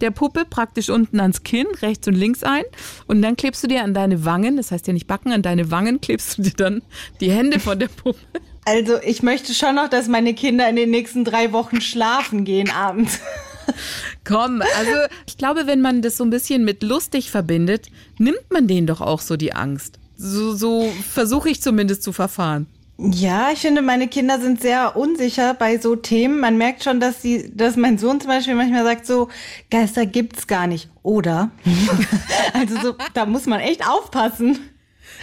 der 0.00 0.10
Puppe 0.10 0.44
praktisch 0.44 0.90
unten 0.90 1.20
ans 1.20 1.42
Kinn, 1.42 1.66
rechts 1.82 2.06
und 2.08 2.14
links 2.14 2.42
ein. 2.42 2.64
Und 3.06 3.22
dann 3.22 3.36
klebst 3.36 3.62
du 3.62 3.68
dir 3.68 3.82
an 3.82 3.94
deine 3.94 4.24
Wangen, 4.24 4.56
das 4.56 4.70
heißt 4.72 4.86
ja 4.86 4.92
nicht 4.92 5.06
backen, 5.06 5.32
an 5.32 5.42
deine 5.42 5.70
Wangen 5.70 6.00
klebst 6.00 6.38
du 6.38 6.42
dir 6.42 6.54
dann 6.56 6.82
die 7.20 7.30
Hände 7.30 7.60
von 7.60 7.78
der 7.78 7.88
Puppe. 7.88 8.18
Also 8.64 9.00
ich 9.02 9.22
möchte 9.22 9.54
schon 9.54 9.74
noch, 9.74 9.88
dass 9.88 10.06
meine 10.06 10.34
Kinder 10.34 10.68
in 10.68 10.76
den 10.76 10.90
nächsten 10.90 11.24
drei 11.24 11.52
Wochen 11.52 11.80
schlafen 11.80 12.44
gehen 12.44 12.70
abends. 12.70 13.20
Komm, 14.24 14.62
also 14.78 14.92
ich 15.26 15.38
glaube, 15.38 15.66
wenn 15.66 15.80
man 15.80 16.02
das 16.02 16.16
so 16.16 16.24
ein 16.24 16.30
bisschen 16.30 16.64
mit 16.64 16.82
lustig 16.82 17.30
verbindet, 17.30 17.88
nimmt 18.18 18.50
man 18.50 18.66
denen 18.66 18.86
doch 18.86 19.00
auch 19.00 19.20
so 19.20 19.36
die 19.36 19.52
Angst. 19.52 19.98
So, 20.16 20.54
so 20.54 20.92
versuche 21.08 21.48
ich 21.48 21.62
zumindest 21.62 22.02
zu 22.02 22.12
verfahren. 22.12 22.66
Ja, 22.98 23.50
ich 23.50 23.60
finde, 23.60 23.80
meine 23.80 24.08
Kinder 24.08 24.38
sind 24.38 24.60
sehr 24.60 24.94
unsicher 24.94 25.54
bei 25.54 25.78
so 25.78 25.96
Themen. 25.96 26.38
Man 26.38 26.58
merkt 26.58 26.84
schon, 26.84 27.00
dass 27.00 27.22
sie, 27.22 27.50
dass 27.56 27.76
mein 27.76 27.96
Sohn 27.96 28.20
zum 28.20 28.28
Beispiel 28.28 28.54
manchmal 28.54 28.84
sagt 28.84 29.06
so, 29.06 29.28
Geister 29.70 30.04
gibt's 30.04 30.46
gar 30.46 30.66
nicht. 30.66 30.90
Oder? 31.02 31.50
also 32.52 32.76
so, 32.82 32.94
da 33.14 33.24
muss 33.24 33.46
man 33.46 33.60
echt 33.60 33.88
aufpassen. 33.88 34.58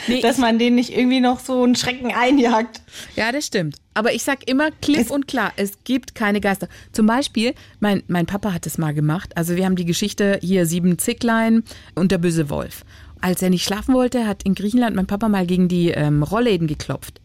Nee, 0.07 0.21
dass 0.21 0.37
man 0.37 0.59
denen 0.59 0.75
nicht 0.75 0.95
irgendwie 0.95 1.19
noch 1.19 1.39
so 1.39 1.63
einen 1.63 1.75
Schrecken 1.75 2.13
einjagt. 2.13 2.81
Ja, 3.15 3.31
das 3.31 3.45
stimmt. 3.45 3.77
Aber 3.93 4.13
ich 4.13 4.23
sag 4.23 4.47
immer 4.47 4.69
klipp 4.69 5.09
und 5.09 5.27
klar, 5.27 5.53
es 5.55 5.83
gibt 5.83 6.13
keine 6.13 6.39
Geister. 6.39 6.67
Zum 6.91 7.07
Beispiel, 7.07 7.55
mein, 7.79 8.03
mein 8.07 8.27
Papa 8.27 8.53
hat 8.53 8.65
es 8.67 8.77
mal 8.77 8.93
gemacht. 8.93 9.35
Also 9.35 9.55
wir 9.55 9.65
haben 9.65 9.75
die 9.75 9.85
Geschichte 9.85 10.39
hier 10.41 10.65
sieben 10.65 10.99
Zicklein 10.99 11.63
und 11.95 12.11
der 12.11 12.19
böse 12.19 12.49
Wolf. 12.49 12.83
Als 13.21 13.41
er 13.41 13.49
nicht 13.49 13.63
schlafen 13.63 13.95
wollte, 13.95 14.27
hat 14.27 14.43
in 14.43 14.53
Griechenland 14.53 14.95
mein 14.95 15.07
Papa 15.07 15.27
mal 15.27 15.47
gegen 15.47 15.67
die 15.67 15.89
ähm, 15.89 16.21
Rollläden 16.21 16.67
geklopft. 16.67 17.19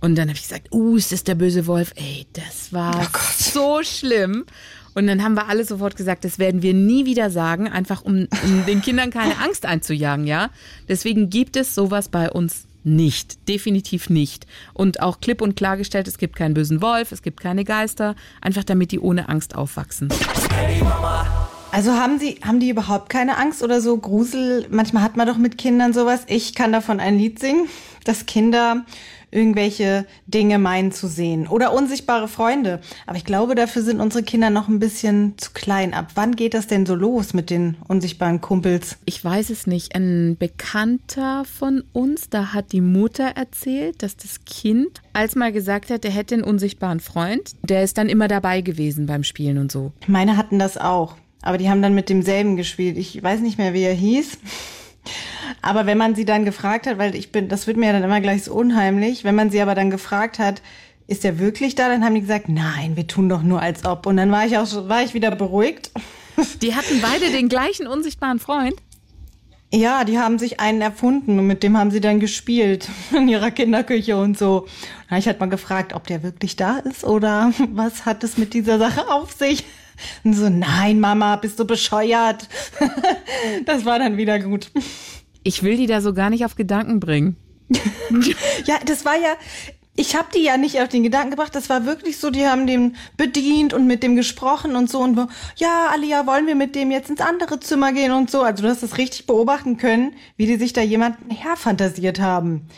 Und 0.00 0.16
dann 0.16 0.28
habe 0.28 0.36
ich 0.36 0.42
gesagt, 0.42 0.72
uh, 0.72 0.96
ist 0.96 1.12
das 1.12 1.24
der 1.24 1.34
böse 1.34 1.66
Wolf? 1.66 1.92
Ey, 1.96 2.26
das 2.34 2.72
war 2.72 3.10
oh 3.14 3.18
so 3.38 3.80
schlimm. 3.82 4.44
Und 4.94 5.06
dann 5.06 5.22
haben 5.22 5.34
wir 5.34 5.48
alle 5.48 5.64
sofort 5.64 5.96
gesagt, 5.96 6.24
das 6.24 6.38
werden 6.38 6.62
wir 6.62 6.74
nie 6.74 7.06
wieder 7.06 7.30
sagen, 7.30 7.68
einfach 7.68 8.02
um, 8.02 8.28
um 8.44 8.66
den 8.66 8.82
Kindern 8.82 9.10
keine 9.10 9.38
Angst 9.38 9.64
einzujagen, 9.66 10.26
ja. 10.26 10.50
Deswegen 10.88 11.30
gibt 11.30 11.56
es 11.56 11.74
sowas 11.74 12.08
bei 12.08 12.30
uns 12.30 12.66
nicht, 12.84 13.48
definitiv 13.48 14.10
nicht. 14.10 14.46
Und 14.74 15.00
auch 15.00 15.20
klipp 15.20 15.40
und 15.40 15.56
klargestellt, 15.56 16.08
es 16.08 16.18
gibt 16.18 16.36
keinen 16.36 16.54
bösen 16.54 16.82
Wolf, 16.82 17.12
es 17.12 17.22
gibt 17.22 17.40
keine 17.40 17.64
Geister, 17.64 18.16
einfach 18.40 18.64
damit 18.64 18.92
die 18.92 18.98
ohne 18.98 19.28
Angst 19.28 19.54
aufwachsen. 19.54 20.08
Also 21.70 21.92
haben 21.92 22.18
sie, 22.18 22.38
haben 22.44 22.60
die 22.60 22.68
überhaupt 22.68 23.08
keine 23.08 23.38
Angst 23.38 23.62
oder 23.62 23.80
so 23.80 23.96
Grusel? 23.96 24.66
Manchmal 24.70 25.02
hat 25.02 25.16
man 25.16 25.26
doch 25.26 25.38
mit 25.38 25.56
Kindern 25.56 25.94
sowas. 25.94 26.22
Ich 26.26 26.54
kann 26.54 26.72
davon 26.72 27.00
ein 27.00 27.16
Lied 27.16 27.38
singen, 27.38 27.66
dass 28.04 28.26
Kinder 28.26 28.84
irgendwelche 29.32 30.06
Dinge 30.26 30.58
meinen 30.58 30.92
zu 30.92 31.08
sehen 31.08 31.48
oder 31.48 31.72
unsichtbare 31.72 32.28
Freunde. 32.28 32.80
Aber 33.06 33.16
ich 33.16 33.24
glaube, 33.24 33.54
dafür 33.54 33.82
sind 33.82 34.00
unsere 34.00 34.22
Kinder 34.22 34.50
noch 34.50 34.68
ein 34.68 34.78
bisschen 34.78 35.34
zu 35.38 35.50
klein. 35.52 35.94
Ab 35.94 36.12
wann 36.14 36.36
geht 36.36 36.54
das 36.54 36.68
denn 36.68 36.86
so 36.86 36.94
los 36.94 37.34
mit 37.34 37.50
den 37.50 37.76
unsichtbaren 37.88 38.40
Kumpels? 38.40 38.98
Ich 39.06 39.24
weiß 39.24 39.50
es 39.50 39.66
nicht. 39.66 39.96
Ein 39.96 40.36
Bekannter 40.38 41.44
von 41.44 41.82
uns, 41.92 42.28
da 42.28 42.52
hat 42.52 42.72
die 42.72 42.80
Mutter 42.80 43.24
erzählt, 43.24 44.02
dass 44.02 44.16
das 44.16 44.44
Kind 44.44 45.00
als 45.14 45.34
mal 45.34 45.52
gesagt 45.52 45.90
hat, 45.90 46.04
er 46.04 46.10
hätte 46.10 46.34
einen 46.34 46.44
unsichtbaren 46.44 47.00
Freund. 47.00 47.52
Der 47.62 47.82
ist 47.82 47.98
dann 47.98 48.08
immer 48.08 48.28
dabei 48.28 48.60
gewesen 48.60 49.06
beim 49.06 49.24
Spielen 49.24 49.58
und 49.58 49.72
so. 49.72 49.92
Meine 50.06 50.36
hatten 50.36 50.58
das 50.58 50.76
auch. 50.76 51.16
Aber 51.42 51.58
die 51.58 51.68
haben 51.68 51.82
dann 51.82 51.94
mit 51.94 52.08
demselben 52.08 52.56
gespielt. 52.56 52.96
Ich 52.96 53.20
weiß 53.20 53.40
nicht 53.40 53.58
mehr, 53.58 53.74
wie 53.74 53.82
er 53.82 53.94
hieß. 53.94 54.38
Aber 55.60 55.86
wenn 55.86 55.98
man 55.98 56.14
sie 56.14 56.24
dann 56.24 56.44
gefragt 56.44 56.86
hat, 56.86 56.98
weil 56.98 57.14
ich 57.14 57.32
bin, 57.32 57.48
das 57.48 57.66
wird 57.66 57.76
mir 57.76 57.86
ja 57.86 57.92
dann 57.92 58.04
immer 58.04 58.20
gleich 58.20 58.44
so 58.44 58.54
unheimlich, 58.54 59.24
wenn 59.24 59.34
man 59.34 59.50
sie 59.50 59.60
aber 59.60 59.74
dann 59.74 59.90
gefragt 59.90 60.38
hat, 60.38 60.62
ist 61.06 61.24
er 61.24 61.38
wirklich 61.38 61.74
da? 61.74 61.88
Dann 61.88 62.04
haben 62.04 62.14
die 62.14 62.20
gesagt, 62.20 62.48
nein, 62.48 62.96
wir 62.96 63.06
tun 63.06 63.28
doch 63.28 63.42
nur 63.42 63.60
als 63.60 63.84
ob. 63.84 64.06
Und 64.06 64.16
dann 64.16 64.30
war 64.30 64.46
ich 64.46 64.56
auch, 64.56 64.88
war 64.88 65.02
ich 65.02 65.14
wieder 65.14 65.30
beruhigt. 65.30 65.90
Die 66.62 66.74
hatten 66.74 67.00
beide 67.00 67.30
den 67.30 67.48
gleichen 67.48 67.86
unsichtbaren 67.86 68.38
Freund? 68.38 68.74
Ja, 69.74 70.04
die 70.04 70.18
haben 70.18 70.38
sich 70.38 70.60
einen 70.60 70.82
erfunden 70.82 71.38
und 71.38 71.46
mit 71.46 71.62
dem 71.62 71.78
haben 71.78 71.90
sie 71.90 72.00
dann 72.00 72.20
gespielt 72.20 72.88
in 73.16 73.26
ihrer 73.28 73.50
Kinderküche 73.50 74.16
und 74.18 74.36
so. 74.36 74.66
Da 75.04 75.10
habe 75.12 75.20
ich 75.20 75.26
halt 75.26 75.40
mal 75.40 75.48
gefragt, 75.48 75.94
ob 75.94 76.06
der 76.06 76.22
wirklich 76.22 76.56
da 76.56 76.78
ist 76.78 77.04
oder 77.04 77.52
was 77.70 78.04
hat 78.04 78.22
es 78.22 78.36
mit 78.36 78.52
dieser 78.54 78.78
Sache 78.78 79.10
auf 79.10 79.32
sich? 79.32 79.64
Und 80.24 80.34
so, 80.34 80.48
nein, 80.48 81.00
Mama, 81.00 81.36
bist 81.36 81.58
du 81.58 81.64
bescheuert? 81.64 82.48
Das 83.64 83.84
war 83.84 83.98
dann 83.98 84.16
wieder 84.16 84.38
gut. 84.38 84.70
Ich 85.42 85.62
will 85.62 85.76
die 85.76 85.86
da 85.86 86.00
so 86.00 86.14
gar 86.14 86.30
nicht 86.30 86.44
auf 86.44 86.54
Gedanken 86.54 87.00
bringen. 87.00 87.36
Ja, 88.66 88.78
das 88.84 89.04
war 89.04 89.16
ja, 89.16 89.34
ich 89.94 90.16
habe 90.16 90.28
die 90.34 90.42
ja 90.42 90.56
nicht 90.56 90.80
auf 90.80 90.88
den 90.88 91.02
Gedanken 91.02 91.30
gebracht. 91.30 91.54
Das 91.54 91.68
war 91.68 91.84
wirklich 91.84 92.18
so, 92.18 92.30
die 92.30 92.46
haben 92.46 92.66
den 92.66 92.96
bedient 93.16 93.74
und 93.74 93.86
mit 93.86 94.02
dem 94.02 94.16
gesprochen 94.16 94.74
und 94.76 94.90
so 94.90 95.00
und 95.00 95.28
ja, 95.56 95.88
Alia, 95.92 96.26
wollen 96.26 96.46
wir 96.46 96.54
mit 96.54 96.74
dem 96.74 96.90
jetzt 96.90 97.10
ins 97.10 97.20
andere 97.20 97.60
Zimmer 97.60 97.92
gehen 97.92 98.12
und 98.12 98.30
so. 98.30 98.42
Also 98.42 98.62
du 98.62 98.68
hast 98.68 98.82
das 98.82 98.98
richtig 98.98 99.26
beobachten 99.26 99.76
können, 99.76 100.14
wie 100.36 100.46
die 100.46 100.56
sich 100.56 100.72
da 100.72 100.80
jemanden 100.80 101.30
herfantasiert 101.30 102.20
haben. 102.20 102.68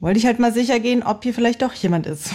Wollte 0.00 0.18
ich 0.18 0.26
halt 0.26 0.38
mal 0.38 0.52
sicher 0.52 0.80
gehen, 0.80 1.02
ob 1.02 1.22
hier 1.22 1.34
vielleicht 1.34 1.62
doch 1.62 1.72
jemand 1.72 2.06
ist. 2.06 2.30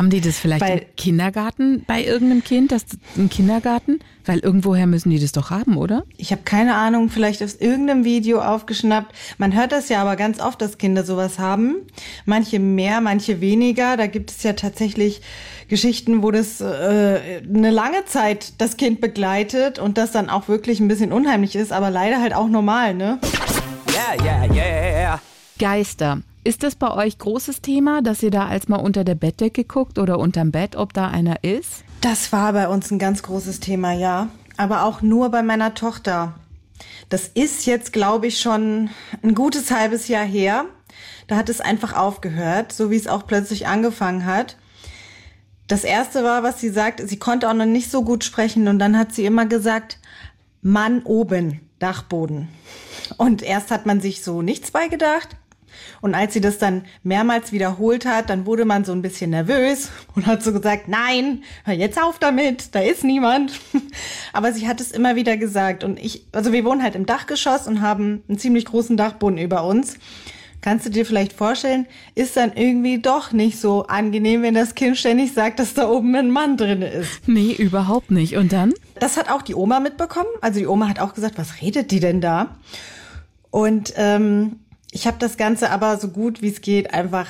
Haben 0.00 0.08
die 0.08 0.22
das 0.22 0.38
vielleicht 0.38 0.62
Weil- 0.62 0.78
im 0.78 0.96
Kindergarten 0.96 1.84
bei 1.86 2.02
irgendeinem 2.02 2.42
Kind? 2.42 2.72
Das, 2.72 2.86
Im 3.16 3.28
Kindergarten? 3.28 3.98
Weil 4.24 4.38
irgendwoher 4.38 4.86
müssen 4.86 5.10
die 5.10 5.18
das 5.18 5.32
doch 5.32 5.50
haben, 5.50 5.76
oder? 5.76 6.04
Ich 6.16 6.32
habe 6.32 6.40
keine 6.42 6.74
Ahnung, 6.76 7.10
vielleicht 7.10 7.42
aus 7.42 7.56
irgendeinem 7.56 8.06
Video 8.06 8.40
aufgeschnappt. 8.40 9.14
Man 9.36 9.54
hört 9.54 9.72
das 9.72 9.90
ja 9.90 10.00
aber 10.00 10.16
ganz 10.16 10.40
oft, 10.40 10.62
dass 10.62 10.78
Kinder 10.78 11.04
sowas 11.04 11.38
haben. 11.38 11.82
Manche 12.24 12.60
mehr, 12.60 13.02
manche 13.02 13.42
weniger. 13.42 13.98
Da 13.98 14.06
gibt 14.06 14.30
es 14.30 14.42
ja 14.42 14.54
tatsächlich 14.54 15.20
Geschichten, 15.68 16.22
wo 16.22 16.30
das 16.30 16.62
äh, 16.62 17.42
eine 17.46 17.70
lange 17.70 18.06
Zeit 18.06 18.54
das 18.56 18.78
Kind 18.78 19.02
begleitet 19.02 19.78
und 19.78 19.98
das 19.98 20.12
dann 20.12 20.30
auch 20.30 20.48
wirklich 20.48 20.80
ein 20.80 20.88
bisschen 20.88 21.12
unheimlich 21.12 21.54
ist, 21.54 21.74
aber 21.74 21.90
leider 21.90 22.22
halt 22.22 22.32
auch 22.32 22.48
normal, 22.48 22.94
ne? 22.94 23.18
Yeah, 24.24 24.24
yeah, 24.24 24.54
yeah. 24.54 25.20
Geister. 25.58 26.22
Ist 26.42 26.62
das 26.62 26.74
bei 26.74 26.90
euch 26.90 27.18
großes 27.18 27.60
Thema, 27.60 28.00
dass 28.00 28.22
ihr 28.22 28.30
da 28.30 28.46
als 28.46 28.66
mal 28.66 28.78
unter 28.78 29.04
der 29.04 29.14
Bettdecke 29.14 29.64
guckt 29.64 29.98
oder 29.98 30.18
unterm 30.18 30.52
Bett, 30.52 30.74
ob 30.74 30.94
da 30.94 31.08
einer 31.08 31.44
ist? 31.44 31.84
Das 32.00 32.32
war 32.32 32.54
bei 32.54 32.66
uns 32.68 32.90
ein 32.90 32.98
ganz 32.98 33.22
großes 33.22 33.60
Thema, 33.60 33.92
ja. 33.92 34.30
Aber 34.56 34.84
auch 34.84 35.02
nur 35.02 35.28
bei 35.28 35.42
meiner 35.42 35.74
Tochter. 35.74 36.34
Das 37.10 37.28
ist 37.28 37.66
jetzt, 37.66 37.92
glaube 37.92 38.26
ich, 38.26 38.40
schon 38.40 38.88
ein 39.22 39.34
gutes 39.34 39.70
halbes 39.70 40.08
Jahr 40.08 40.24
her. 40.24 40.64
Da 41.26 41.36
hat 41.36 41.50
es 41.50 41.60
einfach 41.60 41.92
aufgehört, 41.92 42.72
so 42.72 42.90
wie 42.90 42.96
es 42.96 43.06
auch 43.06 43.26
plötzlich 43.26 43.66
angefangen 43.66 44.24
hat. 44.24 44.56
Das 45.66 45.84
erste 45.84 46.24
war, 46.24 46.42
was 46.42 46.58
sie 46.58 46.70
sagt, 46.70 47.06
sie 47.06 47.18
konnte 47.18 47.50
auch 47.50 47.54
noch 47.54 47.66
nicht 47.66 47.90
so 47.90 48.02
gut 48.02 48.24
sprechen 48.24 48.66
und 48.66 48.78
dann 48.78 48.96
hat 48.96 49.14
sie 49.14 49.26
immer 49.26 49.44
gesagt, 49.44 49.98
Mann 50.62 51.02
oben, 51.02 51.60
Dachboden. 51.78 52.48
Und 53.18 53.42
erst 53.42 53.70
hat 53.70 53.84
man 53.84 54.00
sich 54.00 54.24
so 54.24 54.40
nichts 54.40 54.70
beigedacht. 54.70 55.36
Und 56.00 56.14
als 56.14 56.34
sie 56.34 56.40
das 56.40 56.58
dann 56.58 56.84
mehrmals 57.02 57.52
wiederholt 57.52 58.06
hat, 58.06 58.30
dann 58.30 58.46
wurde 58.46 58.64
man 58.64 58.84
so 58.84 58.92
ein 58.92 59.02
bisschen 59.02 59.30
nervös 59.30 59.90
und 60.14 60.26
hat 60.26 60.42
so 60.42 60.52
gesagt, 60.52 60.88
nein, 60.88 61.42
hör 61.64 61.74
jetzt 61.74 62.00
auf 62.00 62.18
damit, 62.18 62.74
da 62.74 62.80
ist 62.80 63.04
niemand. 63.04 63.52
Aber 64.32 64.52
sie 64.52 64.68
hat 64.68 64.80
es 64.80 64.92
immer 64.92 65.16
wieder 65.16 65.36
gesagt. 65.36 65.84
Und 65.84 65.98
ich, 65.98 66.26
also 66.32 66.52
wir 66.52 66.64
wohnen 66.64 66.82
halt 66.82 66.94
im 66.94 67.06
Dachgeschoss 67.06 67.66
und 67.66 67.80
haben 67.80 68.22
einen 68.28 68.38
ziemlich 68.38 68.64
großen 68.64 68.96
Dachboden 68.96 69.38
über 69.38 69.64
uns. 69.64 69.96
Kannst 70.60 70.84
du 70.84 70.90
dir 70.90 71.06
vielleicht 71.06 71.32
vorstellen, 71.32 71.86
ist 72.14 72.36
dann 72.36 72.52
irgendwie 72.54 73.00
doch 73.00 73.32
nicht 73.32 73.58
so 73.58 73.86
angenehm, 73.86 74.42
wenn 74.42 74.52
das 74.52 74.74
Kind 74.74 74.98
ständig 74.98 75.32
sagt, 75.32 75.58
dass 75.58 75.72
da 75.72 75.88
oben 75.88 76.14
ein 76.14 76.30
Mann 76.30 76.58
drin 76.58 76.82
ist. 76.82 77.26
Nee, 77.26 77.52
überhaupt 77.52 78.10
nicht. 78.10 78.36
Und 78.36 78.52
dann? 78.52 78.74
Das 78.98 79.16
hat 79.16 79.30
auch 79.30 79.40
die 79.40 79.54
Oma 79.54 79.80
mitbekommen. 79.80 80.28
Also 80.42 80.58
die 80.58 80.66
Oma 80.66 80.88
hat 80.88 81.00
auch 81.00 81.14
gesagt, 81.14 81.38
was 81.38 81.62
redet 81.62 81.90
die 81.90 82.00
denn 82.00 82.20
da? 82.20 82.58
Und 83.50 83.94
ähm, 83.96 84.60
ich 84.92 85.06
habe 85.06 85.18
das 85.18 85.36
Ganze 85.36 85.70
aber 85.70 85.98
so 85.98 86.08
gut 86.08 86.42
wie 86.42 86.48
es 86.48 86.60
geht 86.60 86.92
einfach 86.92 87.26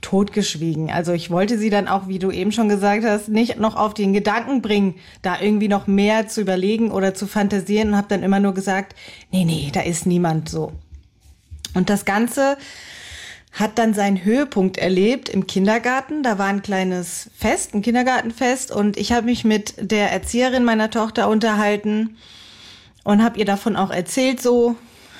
totgeschwiegen. 0.00 0.90
Also 0.90 1.12
ich 1.12 1.30
wollte 1.30 1.58
sie 1.58 1.70
dann 1.70 1.88
auch, 1.88 2.06
wie 2.08 2.18
du 2.18 2.30
eben 2.30 2.52
schon 2.52 2.68
gesagt 2.68 3.04
hast, 3.04 3.28
nicht 3.28 3.58
noch 3.58 3.74
auf 3.74 3.94
den 3.94 4.12
Gedanken 4.12 4.62
bringen, 4.62 4.94
da 5.22 5.40
irgendwie 5.40 5.68
noch 5.68 5.86
mehr 5.86 6.28
zu 6.28 6.40
überlegen 6.40 6.90
oder 6.92 7.14
zu 7.14 7.26
fantasieren 7.26 7.88
und 7.88 7.96
habe 7.96 8.08
dann 8.08 8.22
immer 8.22 8.38
nur 8.38 8.54
gesagt, 8.54 8.94
nee, 9.32 9.44
nee, 9.44 9.70
da 9.72 9.80
ist 9.80 10.06
niemand 10.06 10.48
so. 10.48 10.72
Und 11.74 11.90
das 11.90 12.04
Ganze 12.04 12.56
hat 13.50 13.78
dann 13.78 13.94
seinen 13.94 14.24
Höhepunkt 14.24 14.78
erlebt 14.78 15.28
im 15.28 15.46
Kindergarten. 15.46 16.22
Da 16.22 16.38
war 16.38 16.46
ein 16.46 16.62
kleines 16.62 17.30
Fest, 17.36 17.74
ein 17.74 17.82
Kindergartenfest 17.82 18.70
und 18.70 18.96
ich 18.96 19.12
habe 19.12 19.26
mich 19.26 19.44
mit 19.44 19.74
der 19.78 20.12
Erzieherin 20.12 20.64
meiner 20.64 20.90
Tochter 20.90 21.28
unterhalten 21.28 22.16
und 23.04 23.22
habe 23.22 23.38
ihr 23.38 23.44
davon 23.44 23.74
auch 23.76 23.90
erzählt 23.90 24.40
so 24.40 24.76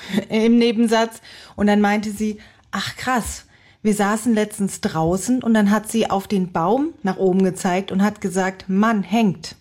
im 0.28 0.58
Nebensatz 0.58 1.20
und 1.56 1.66
dann 1.66 1.80
meinte 1.80 2.10
sie, 2.10 2.38
ach 2.70 2.96
krass, 2.96 3.44
wir 3.82 3.94
saßen 3.94 4.32
letztens 4.34 4.80
draußen 4.80 5.42
und 5.42 5.52
dann 5.54 5.70
hat 5.70 5.90
sie 5.90 6.08
auf 6.08 6.26
den 6.26 6.52
Baum 6.52 6.94
nach 7.02 7.18
oben 7.18 7.44
gezeigt 7.44 7.92
und 7.92 8.02
hat 8.02 8.20
gesagt, 8.20 8.64
Mann 8.68 9.02
hängt. 9.02 9.56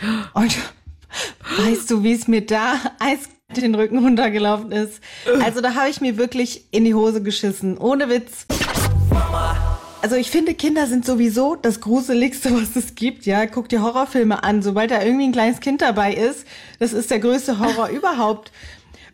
Und 0.34 0.56
weißt 1.58 1.90
du, 1.90 2.02
wie 2.02 2.12
es 2.12 2.28
mir 2.28 2.46
da 2.46 2.74
Eis 2.98 3.28
den 3.56 3.74
Rücken 3.74 3.98
runtergelaufen 3.98 4.72
ist? 4.72 5.00
Also 5.42 5.60
da 5.60 5.74
habe 5.74 5.90
ich 5.90 6.00
mir 6.00 6.16
wirklich 6.16 6.64
in 6.70 6.84
die 6.84 6.94
Hose 6.94 7.22
geschissen, 7.22 7.76
ohne 7.76 8.08
Witz. 8.08 8.46
Also 10.02 10.16
ich 10.16 10.30
finde, 10.30 10.54
Kinder 10.54 10.86
sind 10.86 11.04
sowieso 11.04 11.56
das 11.56 11.80
Gruseligste, 11.80 12.50
was 12.54 12.76
es 12.76 12.94
gibt. 12.94 13.26
Ja, 13.26 13.46
guck 13.46 13.68
dir 13.68 13.82
Horrorfilme 13.82 14.42
an. 14.42 14.62
Sobald 14.62 14.90
da 14.90 15.02
irgendwie 15.02 15.24
ein 15.24 15.32
kleines 15.32 15.60
Kind 15.60 15.82
dabei 15.82 16.14
ist, 16.14 16.46
das 16.78 16.92
ist 16.92 17.10
der 17.10 17.18
größte 17.18 17.58
Horror 17.58 17.88
überhaupt. 17.88 18.52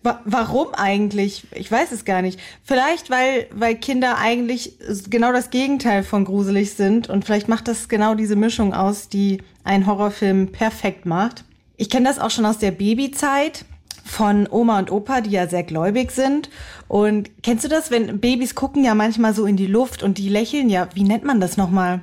Wa 0.03 0.21
warum 0.25 0.69
eigentlich? 0.75 1.47
Ich 1.53 1.71
weiß 1.71 1.93
es 1.93 2.05
gar 2.05 2.23
nicht. 2.23 2.41
Vielleicht, 2.63 3.11
weil, 3.11 3.47
weil 3.53 3.77
Kinder 3.77 4.19
eigentlich 4.19 4.75
genau 5.11 5.33
das 5.33 5.51
Gegenteil 5.51 6.03
von 6.03 6.25
gruselig 6.25 6.75
sind. 6.75 7.09
Und 7.09 7.25
vielleicht 7.25 7.49
macht 7.49 7.69
das 7.69 7.89
genau 7.89 8.15
diese 8.15 8.37
Mischung 8.37 8.75
aus, 8.75 9.09
die 9.09 9.43
einen 9.65 9.87
Horrorfilm 9.87 10.53
perfekt 10.53 11.07
macht. 11.07 11.45
Ich 11.77 11.91
kenne 11.91 12.09
das 12.09 12.19
auch 12.19 12.31
schon 12.31 12.47
aus 12.47 12.59
der 12.59 12.71
Babyzeit 12.71 13.65
von 14.07 14.49
Oma 14.51 14.79
und 14.79 14.91
Opa, 14.91 15.21
die 15.21 15.31
ja 15.31 15.49
sehr 15.49 15.65
gläubig 15.65 16.13
sind. 16.13 16.49
Und 16.89 17.43
kennst 17.43 17.65
du 17.65 17.69
das, 17.69 17.91
wenn 17.91 18.21
Babys 18.21 18.55
gucken 18.55 18.85
ja 18.85 18.95
manchmal 18.95 19.35
so 19.35 19.45
in 19.47 19.57
die 19.57 19.67
Luft 19.67 20.03
und 20.03 20.19
die 20.19 20.29
lächeln 20.29 20.71
ja, 20.71 20.89
wie 20.95 21.03
nennt 21.03 21.25
man 21.25 21.41
das 21.41 21.57
nochmal? 21.57 22.01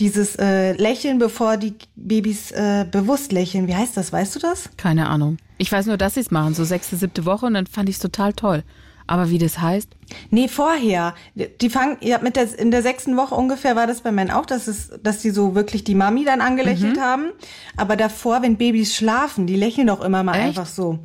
Dieses 0.00 0.36
äh, 0.36 0.72
Lächeln, 0.72 1.18
bevor 1.18 1.56
die 1.56 1.74
Babys 1.96 2.52
äh, 2.52 2.86
bewusst 2.90 3.32
lächeln. 3.32 3.66
Wie 3.66 3.74
heißt 3.74 3.96
das? 3.96 4.12
Weißt 4.12 4.34
du 4.36 4.38
das? 4.40 4.70
Keine 4.76 5.08
Ahnung. 5.08 5.38
Ich 5.58 5.70
weiß 5.70 5.86
nur, 5.86 5.96
dass 5.96 6.14
sie 6.14 6.20
es 6.20 6.30
machen, 6.30 6.54
so 6.54 6.64
sechste, 6.64 6.96
siebte 6.96 7.24
Woche 7.24 7.46
und 7.46 7.54
dann 7.54 7.66
fand 7.66 7.88
ich 7.88 7.96
es 7.96 8.00
total 8.00 8.32
toll. 8.32 8.62
Aber 9.08 9.30
wie 9.30 9.38
das 9.38 9.58
heißt? 9.58 9.88
Nee, 10.30 10.48
vorher. 10.48 11.14
Die 11.34 11.70
fangen, 11.70 11.96
ja, 12.00 12.18
mit 12.18 12.36
der, 12.36 12.58
in 12.58 12.70
der 12.70 12.82
sechsten 12.82 13.16
Woche 13.16 13.34
ungefähr 13.34 13.74
war 13.74 13.86
das 13.86 14.02
bei 14.02 14.12
meinen 14.12 14.30
auch, 14.30 14.44
dass 14.44 14.68
es, 14.68 14.90
dass 15.02 15.20
die 15.22 15.30
so 15.30 15.54
wirklich 15.54 15.82
die 15.82 15.94
Mami 15.94 16.24
dann 16.24 16.42
angelächelt 16.42 17.00
haben. 17.00 17.32
Aber 17.76 17.96
davor, 17.96 18.42
wenn 18.42 18.56
Babys 18.56 18.94
schlafen, 18.94 19.46
die 19.46 19.56
lächeln 19.56 19.86
doch 19.86 20.02
immer 20.02 20.22
mal 20.22 20.34
Echt? 20.34 20.48
einfach 20.48 20.66
so. 20.66 20.98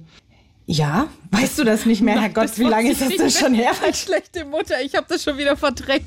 Ja, 0.65 1.07
weißt 1.31 1.59
du 1.59 1.63
das 1.63 1.85
nicht 1.85 2.01
mehr, 2.01 2.19
Herrgott, 2.21 2.57
wie 2.57 2.63
lange 2.63 2.91
ist 2.91 3.01
das 3.01 3.15
denn 3.15 3.29
schon 3.29 3.53
her? 3.53 3.71
Schlechte 3.93 4.45
Mutter, 4.45 4.81
ich 4.81 4.95
habe 4.95 5.05
das 5.09 5.23
schon 5.23 5.37
wieder 5.37 5.55
verdrängt. 5.55 6.05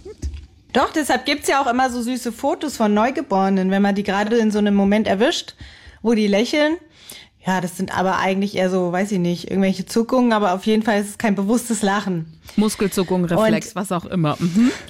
Doch, 0.73 0.93
deshalb 0.93 1.25
gibt's 1.25 1.49
ja 1.49 1.62
auch 1.62 1.67
immer 1.67 1.88
so 1.88 2.03
süße 2.03 2.33
Fotos 2.33 2.76
von 2.76 2.93
Neugeborenen, 2.93 3.71
wenn 3.71 3.81
man 3.81 3.95
die 3.95 4.03
gerade 4.03 4.37
in 4.37 4.50
so 4.50 4.59
einem 4.59 4.75
Moment 4.75 5.07
erwischt, 5.07 5.55
wo 6.03 6.12
die 6.12 6.26
lächeln. 6.26 6.76
Ja, 7.47 7.61
das 7.61 7.76
sind 7.76 7.97
aber 7.97 8.19
eigentlich 8.19 8.57
eher 8.57 8.71
so, 8.71 8.91
weiß 8.91 9.12
ich 9.12 9.21
nicht, 9.21 9.50
irgendwelche 9.50 9.87
Zuckungen, 9.87 10.33
aber 10.33 10.53
auf 10.53 10.67
jeden 10.67 10.83
Fall 10.83 11.00
ist 11.00 11.11
es 11.11 11.19
kein 11.19 11.37
bewusstes 11.37 11.83
Lachen. 11.83 12.26
Muskelzuckung, 12.57 13.25
Reflex, 13.25 13.76
was 13.76 13.93
auch 13.93 14.05
immer. 14.05 14.37
Mhm. 14.38 14.71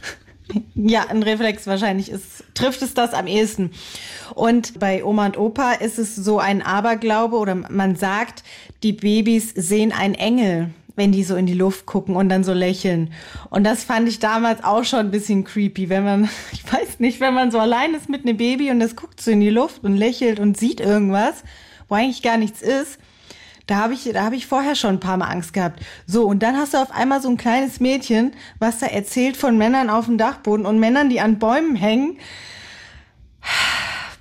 Ja, 0.76 1.06
ein 1.08 1.24
Reflex 1.24 1.66
wahrscheinlich 1.66 2.08
ist, 2.08 2.44
trifft 2.54 2.80
es 2.80 2.94
das 2.94 3.14
am 3.14 3.26
ehesten. 3.26 3.72
Und 4.32 4.78
bei 4.78 5.04
Oma 5.04 5.26
und 5.26 5.36
Opa 5.36 5.72
ist 5.72 5.98
es 5.98 6.14
so 6.14 6.38
ein 6.38 6.62
Aberglaube 6.62 7.36
oder 7.36 7.56
man 7.56 7.96
sagt, 7.96 8.44
die 8.84 8.92
Babys 8.92 9.52
sehen 9.56 9.90
einen 9.90 10.14
Engel, 10.14 10.70
wenn 10.94 11.10
die 11.10 11.24
so 11.24 11.34
in 11.34 11.46
die 11.46 11.54
Luft 11.54 11.84
gucken 11.84 12.14
und 12.14 12.28
dann 12.28 12.44
so 12.44 12.52
lächeln. 12.52 13.12
Und 13.50 13.64
das 13.64 13.82
fand 13.82 14.08
ich 14.08 14.20
damals 14.20 14.62
auch 14.62 14.84
schon 14.84 15.00
ein 15.00 15.10
bisschen 15.10 15.42
creepy, 15.42 15.88
wenn 15.88 16.04
man, 16.04 16.30
ich 16.52 16.64
weiß 16.64 17.00
nicht, 17.00 17.18
wenn 17.18 17.34
man 17.34 17.50
so 17.50 17.58
allein 17.58 17.94
ist 17.94 18.08
mit 18.08 18.24
einem 18.24 18.36
Baby 18.36 18.70
und 18.70 18.78
das 18.78 18.94
guckt 18.94 19.20
so 19.20 19.32
in 19.32 19.40
die 19.40 19.50
Luft 19.50 19.82
und 19.82 19.96
lächelt 19.96 20.38
und 20.38 20.56
sieht 20.56 20.80
irgendwas, 20.80 21.42
wo 21.88 21.94
eigentlich 21.94 22.22
gar 22.22 22.36
nichts 22.36 22.62
ist. 22.62 22.98
Da 23.66 23.76
habe 23.76 23.94
ich, 23.94 24.04
da 24.04 24.22
habe 24.22 24.36
ich 24.36 24.46
vorher 24.46 24.76
schon 24.76 24.96
ein 24.96 25.00
paar 25.00 25.16
Mal 25.16 25.26
Angst 25.26 25.52
gehabt. 25.52 25.80
So, 26.06 26.24
und 26.24 26.42
dann 26.42 26.56
hast 26.56 26.74
du 26.74 26.78
auf 26.78 26.92
einmal 26.92 27.20
so 27.20 27.28
ein 27.28 27.36
kleines 27.36 27.80
Mädchen, 27.80 28.32
was 28.60 28.78
da 28.78 28.86
erzählt 28.86 29.36
von 29.36 29.58
Männern 29.58 29.90
auf 29.90 30.06
dem 30.06 30.18
Dachboden 30.18 30.66
und 30.66 30.78
Männern, 30.78 31.10
die 31.10 31.20
an 31.20 31.38
Bäumen 31.40 31.74
hängen. 31.74 32.18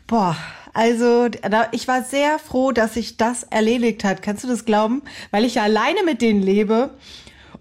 Boah, 0.08 0.36
also 0.74 1.30
da, 1.30 1.68
ich 1.72 1.88
war 1.88 2.04
sehr 2.04 2.40
froh, 2.40 2.72
dass 2.72 2.96
sich 2.96 3.18
das 3.18 3.44
erledigt 3.44 4.04
hat. 4.04 4.24
Kannst 4.24 4.44
du 4.44 4.48
das 4.48 4.66
glauben? 4.66 5.04
Weil 5.30 5.46
ich 5.46 5.56
ja 5.56 5.64
alleine 5.64 6.04
mit 6.04 6.22
denen 6.22 6.42
lebe. 6.42 6.98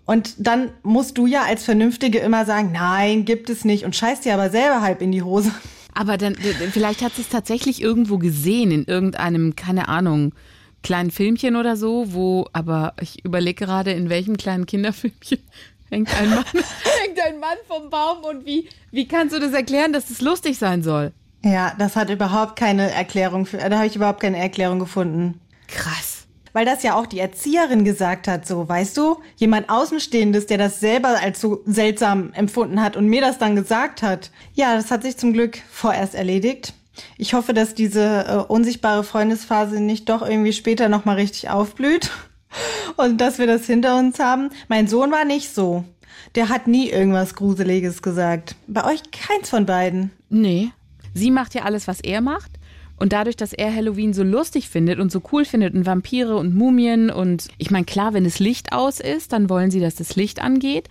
Und 0.07 0.35
dann 0.39 0.71
musst 0.83 1.17
du 1.19 1.27
ja 1.27 1.43
als 1.43 1.65
Vernünftige 1.65 2.19
immer 2.19 2.45
sagen, 2.45 2.73
nein, 2.73 3.25
gibt 3.25 3.51
es 3.51 3.65
nicht. 3.65 3.85
Und 3.85 3.95
scheißt 3.95 4.25
dir 4.25 4.35
aber 4.35 4.51
selber 4.51 4.81
halb 4.81 5.01
in 5.03 5.13
die 5.13 5.23
Hose. 5.23 5.53
Aber 5.95 6.19
dann, 6.19 6.35
vielleicht 6.35 7.03
hat 7.03 7.15
sie 7.15 7.23
es 7.23 7.29
tatsächlich 7.29 7.81
irgendwo 7.81 8.19
gesehen, 8.19 8.73
in 8.73 8.85
irgendeinem, 8.85 9.55
keine 9.55 9.89
Ahnung, 9.89 10.33
kleinen 10.83 11.11
Filmchen 11.11 11.57
oder 11.57 11.77
so, 11.77 12.13
wo, 12.13 12.47
aber 12.53 12.95
ich 13.01 13.25
überlege 13.25 13.65
gerade, 13.65 13.93
in 13.93 14.11
welchem 14.11 14.37
kleinen 14.37 14.67
Kinderfilmchen 14.67 15.39
hängt 15.91 16.15
ein 16.21 16.31
Mann, 16.31 16.45
hängt 16.53 17.21
ein 17.25 17.41
Mann 17.41 17.57
vom 17.67 17.91
Baum 17.91 18.25
und 18.25 18.45
wie, 18.45 18.69
wie 18.91 19.09
kannst 19.09 19.35
du 19.35 19.41
das 19.41 19.53
erklären, 19.53 19.93
dass 19.93 20.09
das 20.09 20.21
lustig 20.21 20.59
sein 20.59 20.83
soll? 20.83 21.13
Ja, 21.43 21.75
das 21.79 21.97
hat 21.97 22.11
überhaupt 22.11 22.57
keine 22.57 22.91
Erklärung, 22.91 23.47
für, 23.47 23.59
da 23.59 23.77
habe 23.77 23.87
ich 23.87 23.97
überhaupt 23.97 24.21
keine 24.21 24.39
Erklärung 24.39 24.79
gefunden. 24.79 25.41
Krass. 25.69 26.14
Weil 26.55 26.65
das 26.65 26.85
ja 26.85 26.95
auch 26.95 27.07
die 27.07 27.19
Erzieherin 27.19 27.85
gesagt 27.85 28.29
hat, 28.29 28.47
so, 28.47 28.67
weißt 28.67 28.97
du? 28.97 29.19
Jemand 29.37 29.69
Außenstehendes, 29.69 30.47
der 30.47 30.57
das 30.57 30.79
selber 30.79 31.21
als 31.21 31.41
so 31.41 31.63
seltsam 31.67 32.33
empfunden 32.33 32.81
hat 32.81 32.97
und 32.97 33.09
mir 33.09 33.21
das 33.21 33.39
dann 33.39 33.57
gesagt 33.57 34.03
hat. 34.03 34.31
Ja, 34.55 34.77
das 34.77 34.93
hat 34.93 35.03
sich 35.03 35.17
zum 35.17 35.33
Glück 35.33 35.59
vorerst 35.69 36.15
erledigt. 36.15 36.73
Ich 37.19 37.35
hoffe, 37.35 37.55
dass 37.55 37.75
diese 37.75 38.25
äh, 38.29 38.53
unsichtbare 38.53 39.03
Freundesphase 39.03 39.81
nicht 39.81 40.09
doch 40.09 40.23
irgendwie 40.23 40.53
später 40.53 40.89
nochmal 40.89 41.17
richtig 41.17 41.51
aufblüht 41.51 42.13
und 42.97 43.21
dass 43.21 43.39
wir 43.39 43.49
das 43.49 43.67
hinter 43.67 43.99
uns 43.99 44.21
haben. 44.21 44.51
Mein 44.69 44.87
Sohn 44.87 45.11
war 45.11 45.25
nicht 45.25 45.53
so. 45.53 45.83
Der 46.37 46.51
hat 46.51 46.69
nie 46.69 46.89
irgendwas 46.89 47.35
Gruseliges 47.35 48.01
gesagt. 48.01 48.55
Bei 48.69 48.85
euch 48.85 49.03
keins 49.11 49.51
von 49.51 49.67
beiden. 49.67 50.13
Nee. 50.29 50.71
Sie 51.15 51.33
macht 51.33 51.55
ja 51.55 51.63
alles, 51.63 51.89
was 51.89 52.01
er 52.01 52.21
macht. 52.21 52.53
Und 52.97 53.13
dadurch, 53.13 53.37
dass 53.37 53.53
er 53.53 53.75
Halloween 53.75 54.13
so 54.13 54.23
lustig 54.23 54.69
findet 54.69 55.01
und 55.01 55.11
so 55.11 55.21
cool 55.33 55.45
findet 55.45 55.75
und 55.75 55.85
Vampire 55.85 56.37
und 56.37 56.55
Mumien 56.55 57.11
und 57.11 57.49
ich 57.59 57.71
meine, 57.71 57.85
klar, 57.85 58.15
wenn 58.15 58.25
das 58.25 58.39
Licht 58.39 58.73
aus 58.73 59.01
ist, 59.01 59.33
dann 59.33 59.51
wollen 59.51 59.71
sie, 59.71 59.81
dass 59.81 59.97
das 59.97 60.17
Licht 60.17 60.41
angeht. 60.41 60.89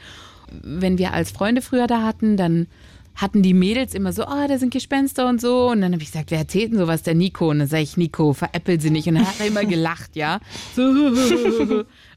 Wenn 0.51 0.97
wir 0.97 1.13
als 1.13 1.31
Freunde 1.31 1.61
früher 1.61 1.87
da 1.87 2.03
hatten, 2.03 2.35
dann 2.35 2.67
hatten 3.15 3.43
die 3.43 3.53
Mädels 3.53 3.93
immer 3.93 4.11
so, 4.11 4.23
oh, 4.25 4.47
da 4.47 4.57
sind 4.57 4.73
Gespenster 4.73 5.27
und 5.27 5.39
so. 5.39 5.69
Und 5.69 5.81
dann 5.81 5.93
habe 5.93 6.01
ich 6.01 6.11
gesagt, 6.11 6.31
wer 6.31 6.39
erzählt 6.39 6.71
denn 6.71 6.79
sowas? 6.79 7.03
Der 7.03 7.13
Nico. 7.13 7.49
Und 7.49 7.59
dann 7.59 7.67
sage 7.67 7.83
ich, 7.83 7.95
Nico, 7.95 8.33
veräppel 8.33 8.81
sie 8.81 8.89
nicht. 8.89 9.07
Und 9.07 9.15
dann 9.15 9.27
hat 9.27 9.39
er 9.39 9.47
immer 9.47 9.65
gelacht, 9.65 10.15
ja. 10.15 10.39
So. 10.75 10.81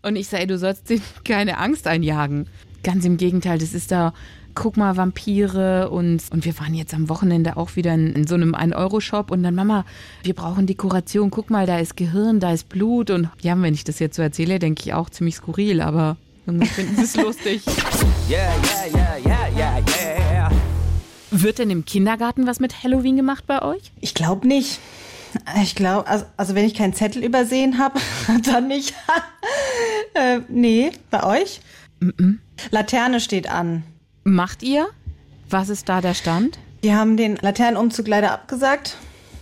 Und 0.03 0.17
ich 0.17 0.29
sage, 0.29 0.47
du 0.47 0.59
sollst 0.59 0.89
denen 0.89 1.03
keine 1.25 1.59
Angst 1.59 1.87
einjagen. 1.87 2.47
Ganz 2.83 3.05
im 3.05 3.19
Gegenteil, 3.19 3.59
das 3.59 3.75
ist 3.75 3.93
da, 3.93 4.15
guck 4.57 4.77
mal, 4.77 4.97
Vampire 4.97 5.89
und, 5.91 6.23
und 6.31 6.45
wir 6.45 6.59
waren 6.59 6.75
jetzt 6.75 6.93
am 6.95 7.09
Wochenende 7.09 7.57
auch 7.57 7.77
wieder 7.77 7.95
in, 7.95 8.15
in 8.15 8.27
so 8.27 8.35
einem 8.35 8.57
1-Euro-Shop 8.57 9.31
und 9.31 9.45
dann, 9.45 9.55
Mama, 9.55 9.85
wir 10.25 10.35
brauchen 10.35 10.67
Dekoration, 10.67 11.31
guck 11.31 11.51
mal, 11.51 11.67
da 11.67 11.79
ist 11.79 11.97
Gehirn, 11.97 12.41
da 12.41 12.53
ist 12.53 12.69
Blut 12.69 13.11
und 13.11 13.29
ja, 13.41 13.61
wenn 13.61 13.75
ich 13.75 13.85
das 13.85 14.01
jetzt 14.01 14.17
so 14.17 14.23
erzähle, 14.23 14.59
denke 14.59 14.83
ich 14.85 14.95
auch 14.95 15.11
ziemlich 15.11 15.37
skurril, 15.37 15.81
aber 15.81 16.17
irgendwie 16.47 16.67
finden 16.67 16.97
sie 16.97 17.03
es 17.03 17.17
lustig. 17.17 17.63
Yeah, 18.29 18.53
yeah, 18.93 19.19
yeah, 19.25 19.49
yeah, 19.57 19.79
yeah, 19.79 20.33
yeah. 20.33 20.51
Wird 21.31 21.61
denn 21.61 21.71
im 21.71 21.85
Kindergarten 21.85 22.49
was 22.49 22.59
mit 22.59 22.83
Halloween 22.83 23.17
gemacht 23.17 23.45
bei 23.47 23.63
euch? 23.63 23.93
Ich 24.01 24.15
glaube 24.15 24.49
nicht. 24.49 24.81
Ich 25.63 25.77
glaube, 25.77 26.09
also, 26.09 26.25
also 26.37 26.57
wenn 26.57 26.65
ich 26.65 26.75
keinen 26.75 26.93
Zettel 26.93 27.23
übersehen 27.23 27.79
habe, 27.79 28.01
dann 28.43 28.67
nicht. 28.67 28.95
äh, 30.15 30.41
nee, 30.49 30.91
bei 31.13 31.23
euch? 31.23 31.61
Laterne 32.73 33.21
steht 33.21 33.49
an. 33.49 33.85
Macht 34.29 34.65
ihr? 34.65 34.89
Was 35.51 35.69
ist 35.69 35.89
da 35.89 36.01
der 36.01 36.15
Stand? 36.15 36.59
Die 36.83 36.93
haben 36.93 37.17
den 37.17 37.37
Laternenumzug 37.37 38.09
leider 38.09 38.33
abgesagt 38.33 38.97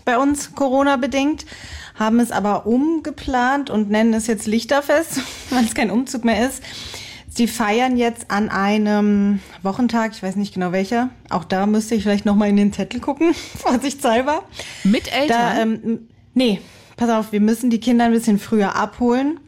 bei 0.04 0.18
uns, 0.18 0.54
Corona-bedingt, 0.54 1.46
haben 1.94 2.20
es 2.20 2.30
aber 2.30 2.66
umgeplant 2.66 3.70
und 3.70 3.88
nennen 3.88 4.12
es 4.12 4.26
jetzt 4.26 4.46
Lichterfest, 4.46 5.22
weil 5.50 5.64
es 5.64 5.74
kein 5.74 5.90
Umzug 5.90 6.26
mehr 6.26 6.46
ist. 6.46 6.62
Sie 7.30 7.46
feiern 7.46 7.96
jetzt 7.96 8.30
an 8.30 8.50
einem 8.50 9.40
Wochentag, 9.62 10.12
ich 10.12 10.22
weiß 10.22 10.36
nicht 10.36 10.52
genau 10.52 10.70
welcher, 10.72 11.08
auch 11.30 11.44
da 11.44 11.64
müsste 11.64 11.94
ich 11.94 12.02
vielleicht 12.02 12.26
nochmal 12.26 12.50
in 12.50 12.56
den 12.58 12.74
Zettel 12.74 13.00
gucken, 13.00 13.32
vorsichtshalber. 13.56 14.42
Mit 14.82 15.10
Eltern? 15.10 15.28
Da, 15.28 15.62
ähm, 15.62 16.08
nee, 16.34 16.60
pass 16.98 17.08
auf, 17.08 17.32
wir 17.32 17.40
müssen 17.40 17.70
die 17.70 17.80
Kinder 17.80 18.04
ein 18.04 18.12
bisschen 18.12 18.38
früher 18.38 18.76
abholen 18.76 19.40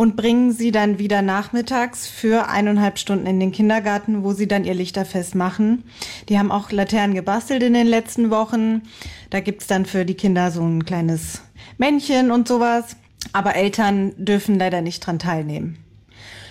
und 0.00 0.16
bringen 0.16 0.50
sie 0.50 0.72
dann 0.72 0.98
wieder 0.98 1.20
nachmittags 1.20 2.06
für 2.06 2.48
eineinhalb 2.48 2.98
Stunden 2.98 3.26
in 3.26 3.38
den 3.38 3.52
Kindergarten, 3.52 4.24
wo 4.24 4.32
sie 4.32 4.48
dann 4.48 4.64
ihr 4.64 4.72
Lichterfest 4.72 5.34
machen. 5.34 5.84
Die 6.30 6.38
haben 6.38 6.50
auch 6.50 6.72
Laternen 6.72 7.14
gebastelt 7.14 7.62
in 7.62 7.74
den 7.74 7.86
letzten 7.86 8.30
Wochen. 8.30 8.80
Da 9.28 9.40
gibt's 9.40 9.66
dann 9.66 9.84
für 9.84 10.06
die 10.06 10.14
Kinder 10.14 10.52
so 10.52 10.62
ein 10.62 10.86
kleines 10.86 11.42
Männchen 11.76 12.30
und 12.30 12.48
sowas. 12.48 12.96
Aber 13.34 13.56
Eltern 13.56 14.14
dürfen 14.16 14.58
leider 14.58 14.80
nicht 14.80 15.00
dran 15.00 15.18
teilnehmen. 15.18 15.76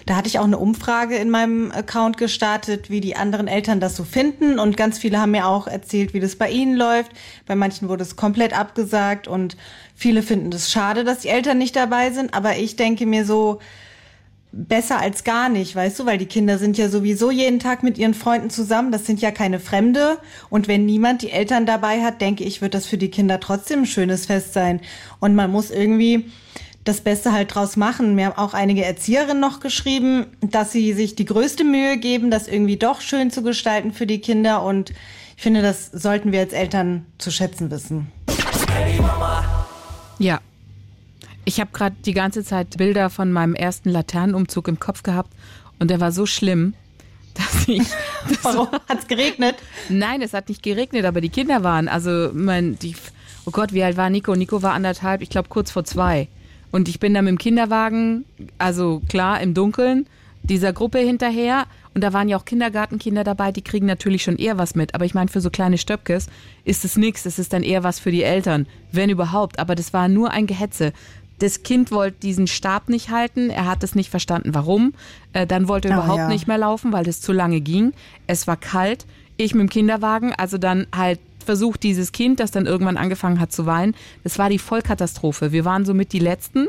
Da 0.10 0.16
hatte 0.16 0.28
ich 0.28 0.40
auch 0.40 0.46
eine 0.46 0.58
Umfrage 0.58 1.18
in 1.18 1.30
meinem 1.30 1.72
Account 1.72 2.18
gestartet, 2.18 2.90
wie 2.90 3.00
die 3.00 3.16
anderen 3.16 3.48
Eltern 3.48 3.80
das 3.80 3.96
so 3.96 4.04
finden. 4.04 4.58
Und 4.58 4.76
ganz 4.76 4.98
viele 4.98 5.22
haben 5.22 5.30
mir 5.30 5.46
auch 5.46 5.68
erzählt, 5.68 6.16
wie 6.16 6.20
das 6.20 6.36
bei 6.36 6.50
ihnen 6.50 6.76
läuft. 6.76 7.12
Bei 7.46 7.56
manchen 7.56 7.90
wurde 7.90 8.02
es 8.02 8.16
komplett 8.16 8.58
abgesagt 8.58 9.28
und 9.28 9.56
viele 9.94 10.24
finden 10.24 10.52
es 10.52 10.72
schade, 10.72 11.04
dass 11.04 11.20
die 11.20 11.28
Eltern 11.28 11.60
nicht 11.60 11.76
dabei 11.76 12.10
sind. 12.10 12.34
Aber 12.34 12.58
ich 12.58 12.76
denke 12.76 13.06
mir 13.06 13.24
so, 13.24 13.60
besser 14.52 15.00
als 15.00 15.24
gar 15.24 15.48
nicht, 15.48 15.76
weißt 15.76 16.00
du, 16.00 16.08
weil 16.08 16.18
die 16.18 16.26
Kinder 16.26 16.58
sind 16.58 16.80
ja 16.80 16.90
sowieso 16.90 17.30
jeden 17.30 17.60
Tag 17.60 17.84
mit 17.84 18.00
ihren 18.00 18.16
Freunden 18.16 18.50
zusammen. 18.50 18.92
Das 18.92 19.06
sind 19.06 19.22
ja 19.22 19.30
keine 19.30 19.60
Fremde. 19.60 20.18
Und 20.50 20.68
wenn 20.68 20.88
niemand 20.88 21.22
die 21.22 21.30
Eltern 21.30 21.68
dabei 21.68 22.02
hat, 22.02 22.20
denke 22.20 22.44
ich, 22.44 22.64
wird 22.64 22.74
das 22.74 22.88
für 22.88 22.98
die 22.98 23.12
Kinder 23.12 23.40
trotzdem 23.40 23.82
ein 23.82 23.86
schönes 23.86 24.26
Fest 24.26 24.54
sein. 24.54 24.82
Und 25.20 25.36
man 25.36 25.52
muss 25.52 25.70
irgendwie 25.70 26.32
das 26.90 27.02
Beste 27.02 27.32
halt 27.32 27.54
draus 27.54 27.78
machen. 27.78 28.16
Mir 28.16 28.26
haben 28.26 28.38
auch 28.38 28.56
einige 28.56 28.84
Erzieherinnen 28.84 29.40
noch 29.40 29.60
geschrieben, 29.60 30.26
dass 30.42 30.72
sie 30.72 30.94
sich 30.94 31.16
die 31.16 31.26
größte 31.26 31.64
Mühe 31.64 31.98
geben, 31.98 32.32
das 32.32 32.48
irgendwie 32.48 32.78
doch 32.78 33.02
schön 33.02 33.30
zu 33.30 33.44
gestalten 33.44 33.94
für 33.94 34.08
die 34.08 34.20
Kinder. 34.20 34.64
Und 34.64 34.92
ich 35.38 35.44
finde, 35.44 35.62
das 35.62 35.86
sollten 35.92 36.32
wir 36.32 36.40
als 36.40 36.52
Eltern 36.52 37.06
zu 37.20 37.30
schätzen 37.30 37.70
wissen. 37.70 38.12
Ja. 40.18 40.42
Ich 41.46 41.60
habe 41.60 41.70
gerade 41.72 41.96
die 42.06 42.14
ganze 42.14 42.44
Zeit 42.44 42.78
Bilder 42.78 43.10
von 43.10 43.32
meinem 43.32 43.56
ersten 43.56 43.90
Laternenumzug 43.90 44.68
im 44.68 44.80
Kopf 44.80 45.04
gehabt 45.04 45.32
und 45.80 45.90
der 45.90 46.00
war 46.00 46.12
so 46.12 46.26
schlimm, 46.26 46.74
dass 47.36 47.68
ich. 47.68 47.88
Das 48.28 48.44
Warum? 48.44 48.68
Hat's 48.88 49.08
geregnet? 49.08 49.56
Nein, 49.90 50.22
es 50.22 50.34
hat 50.34 50.50
nicht 50.50 50.62
geregnet, 50.64 51.06
aber 51.06 51.22
die 51.22 51.30
Kinder 51.30 51.64
waren, 51.64 51.88
also 51.88 52.32
mein, 52.34 52.78
die, 52.80 52.96
oh 53.46 53.52
Gott, 53.52 53.74
wie 53.74 53.84
alt 53.84 53.96
war 53.96 54.10
Nico? 54.10 54.36
Nico 54.36 54.62
war 54.62 54.74
anderthalb, 54.74 55.22
ich 55.22 55.30
glaube 55.30 55.50
kurz 55.50 55.72
vor 55.72 55.86
zwei. 55.86 56.28
Und 56.72 56.88
ich 56.88 57.00
bin 57.00 57.14
da 57.14 57.22
mit 57.22 57.30
dem 57.30 57.38
Kinderwagen, 57.38 58.26
also 58.58 59.02
klar 59.10 59.42
im 59.42 59.54
Dunkeln, 59.54 60.08
dieser 60.44 60.74
Gruppe 60.74 61.00
hinterher. 61.00 61.66
Und 61.96 62.04
da 62.04 62.14
waren 62.14 62.30
ja 62.30 62.38
auch 62.38 62.46
Kindergartenkinder 62.46 63.24
dabei, 63.24 63.52
die 63.52 63.64
kriegen 63.64 63.86
natürlich 63.86 64.24
schon 64.24 64.38
eher 64.38 64.58
was 64.58 64.76
mit. 64.76 64.96
Aber 64.96 65.06
ich 65.06 65.14
meine, 65.14 65.30
für 65.30 65.42
so 65.42 65.50
kleine 65.50 65.78
Stöpkes 65.78 66.28
ist 66.64 66.86
es 66.86 66.96
nichts. 66.98 67.24
Das 67.24 67.40
ist 67.40 67.52
dann 67.52 67.64
eher 67.64 67.84
was 67.84 68.00
für 68.00 68.12
die 68.12 68.24
Eltern, 68.24 68.68
wenn 68.92 69.10
überhaupt. 69.10 69.60
Aber 69.60 69.76
das 69.76 69.92
war 69.94 70.08
nur 70.08 70.32
ein 70.32 70.48
Gehetze. 70.48 70.94
Das 71.40 71.64
Kind 71.64 71.92
wollte 71.92 72.18
diesen 72.22 72.48
Stab 72.48 72.90
nicht 72.90 73.10
halten. 73.10 73.50
Er 73.50 73.66
hat 73.66 73.84
es 73.84 73.96
nicht 73.96 74.10
verstanden, 74.10 74.54
warum. 74.54 74.94
Äh, 75.34 75.48
dann 75.48 75.68
wollte 75.68 75.88
er 75.88 75.96
Ah, 75.96 75.98
überhaupt 76.00 76.20
ja. 76.20 76.28
nicht 76.28 76.48
mehr 76.48 76.58
laufen, 76.58 76.92
weil 76.94 77.06
das 77.06 77.22
zu 77.22 77.34
lange 77.34 77.62
ging. 77.62 77.94
Es 78.28 78.46
war 78.46 78.58
kalt. 78.58 79.06
Ich 79.38 79.54
mit 79.54 79.62
dem 79.62 79.70
Kinderwagen, 79.70 80.34
also 80.34 80.58
dann 80.58 80.86
halt 80.96 81.20
versucht 81.44 81.84
dieses 81.84 82.12
Kind, 82.12 82.40
das 82.40 82.52
dann 82.52 82.66
irgendwann 82.66 82.98
angefangen 82.98 83.40
hat 83.40 83.52
zu 83.52 83.66
weinen. 83.66 83.96
Das 84.24 84.38
war 84.40 84.50
die 84.50 84.60
Vollkatastrophe. 84.60 85.52
Wir 85.52 85.66
waren 85.66 85.86
somit 85.86 86.14
die 86.14 86.20
Letzten, 86.20 86.68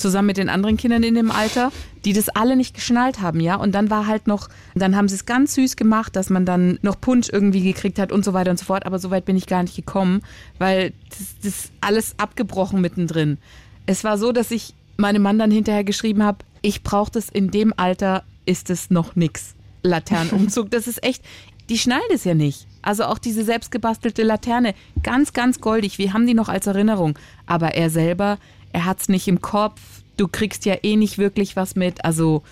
zusammen 0.00 0.26
mit 0.26 0.36
den 0.36 0.48
anderen 0.48 0.76
Kindern 0.76 1.02
in 1.02 1.14
dem 1.14 1.30
Alter, 1.30 1.70
die 2.04 2.12
das 2.12 2.28
alle 2.30 2.56
nicht 2.56 2.74
geschnallt 2.74 3.20
haben, 3.20 3.40
ja. 3.40 3.56
Und 3.56 3.72
dann 3.72 3.90
war 3.90 4.06
halt 4.06 4.26
noch, 4.26 4.48
dann 4.74 4.96
haben 4.96 5.08
sie 5.08 5.14
es 5.14 5.26
ganz 5.26 5.54
süß 5.54 5.76
gemacht, 5.76 6.16
dass 6.16 6.30
man 6.30 6.46
dann 6.46 6.78
noch 6.82 7.00
Punsch 7.00 7.28
irgendwie 7.28 7.62
gekriegt 7.62 7.98
hat 7.98 8.10
und 8.10 8.24
so 8.24 8.32
weiter 8.32 8.50
und 8.50 8.58
so 8.58 8.64
fort. 8.64 8.86
Aber 8.86 8.98
so 8.98 9.10
weit 9.10 9.24
bin 9.24 9.36
ich 9.36 9.46
gar 9.46 9.62
nicht 9.62 9.76
gekommen, 9.76 10.22
weil 10.58 10.92
das, 11.10 11.28
das 11.42 11.70
alles 11.80 12.14
abgebrochen 12.18 12.80
mittendrin. 12.80 13.38
Es 13.86 14.02
war 14.02 14.18
so, 14.18 14.32
dass 14.32 14.50
ich 14.50 14.74
meinem 14.96 15.22
Mann 15.22 15.38
dann 15.38 15.50
hinterher 15.50 15.84
geschrieben 15.84 16.22
habe, 16.22 16.38
ich 16.62 16.82
brauche 16.82 17.10
das 17.10 17.28
in 17.28 17.50
dem 17.50 17.72
Alter, 17.76 18.24
ist 18.46 18.70
es 18.70 18.90
noch 18.90 19.16
nix. 19.16 19.54
Laternenumzug, 19.82 20.70
das 20.70 20.86
ist 20.86 21.02
echt, 21.02 21.22
die 21.68 21.78
schnallen 21.78 22.02
das 22.10 22.24
ja 22.24 22.34
nicht. 22.34 22.66
Also 22.82 23.04
auch 23.04 23.18
diese 23.18 23.44
selbstgebastelte 23.44 24.22
Laterne, 24.22 24.74
ganz, 25.02 25.32
ganz 25.32 25.60
goldig. 25.60 25.98
Wir 25.98 26.12
haben 26.12 26.26
die 26.26 26.34
noch 26.34 26.48
als 26.48 26.66
Erinnerung. 26.66 27.18
Aber 27.46 27.74
er 27.74 27.90
selber, 27.90 28.38
er 28.72 28.84
hat's 28.84 29.08
nicht 29.08 29.28
im 29.28 29.40
Kopf. 29.40 29.80
Du 30.16 30.28
kriegst 30.28 30.64
ja 30.64 30.76
eh 30.82 30.96
nicht 30.96 31.18
wirklich 31.18 31.56
was 31.56 31.76
mit. 31.76 32.04
Also 32.04 32.42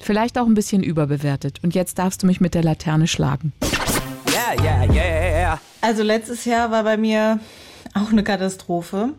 vielleicht 0.00 0.38
auch 0.38 0.46
ein 0.46 0.54
bisschen 0.54 0.82
überbewertet. 0.82 1.60
Und 1.62 1.74
jetzt 1.74 1.98
darfst 1.98 2.22
du 2.22 2.26
mich 2.26 2.40
mit 2.40 2.54
der 2.54 2.62
Laterne 2.62 3.06
schlagen. 3.06 3.52
Yeah, 4.62 4.62
yeah, 4.62 4.94
yeah. 4.94 5.60
Also 5.80 6.02
letztes 6.02 6.44
Jahr 6.44 6.70
war 6.70 6.84
bei 6.84 6.96
mir 6.96 7.40
auch 7.94 8.10
eine 8.10 8.24
Katastrophe. 8.24 9.10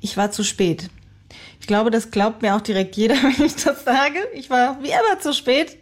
Ich 0.00 0.16
war 0.16 0.30
zu 0.30 0.42
spät. 0.44 0.90
Ich 1.62 1.68
glaube, 1.68 1.92
das 1.92 2.10
glaubt 2.10 2.42
mir 2.42 2.56
auch 2.56 2.60
direkt 2.60 2.96
jeder, 2.96 3.14
wenn 3.22 3.46
ich 3.46 3.54
das 3.54 3.84
sage. 3.84 4.18
Ich 4.34 4.50
war 4.50 4.82
wie 4.82 4.88
immer 4.88 5.20
zu 5.20 5.32
spät 5.32 5.78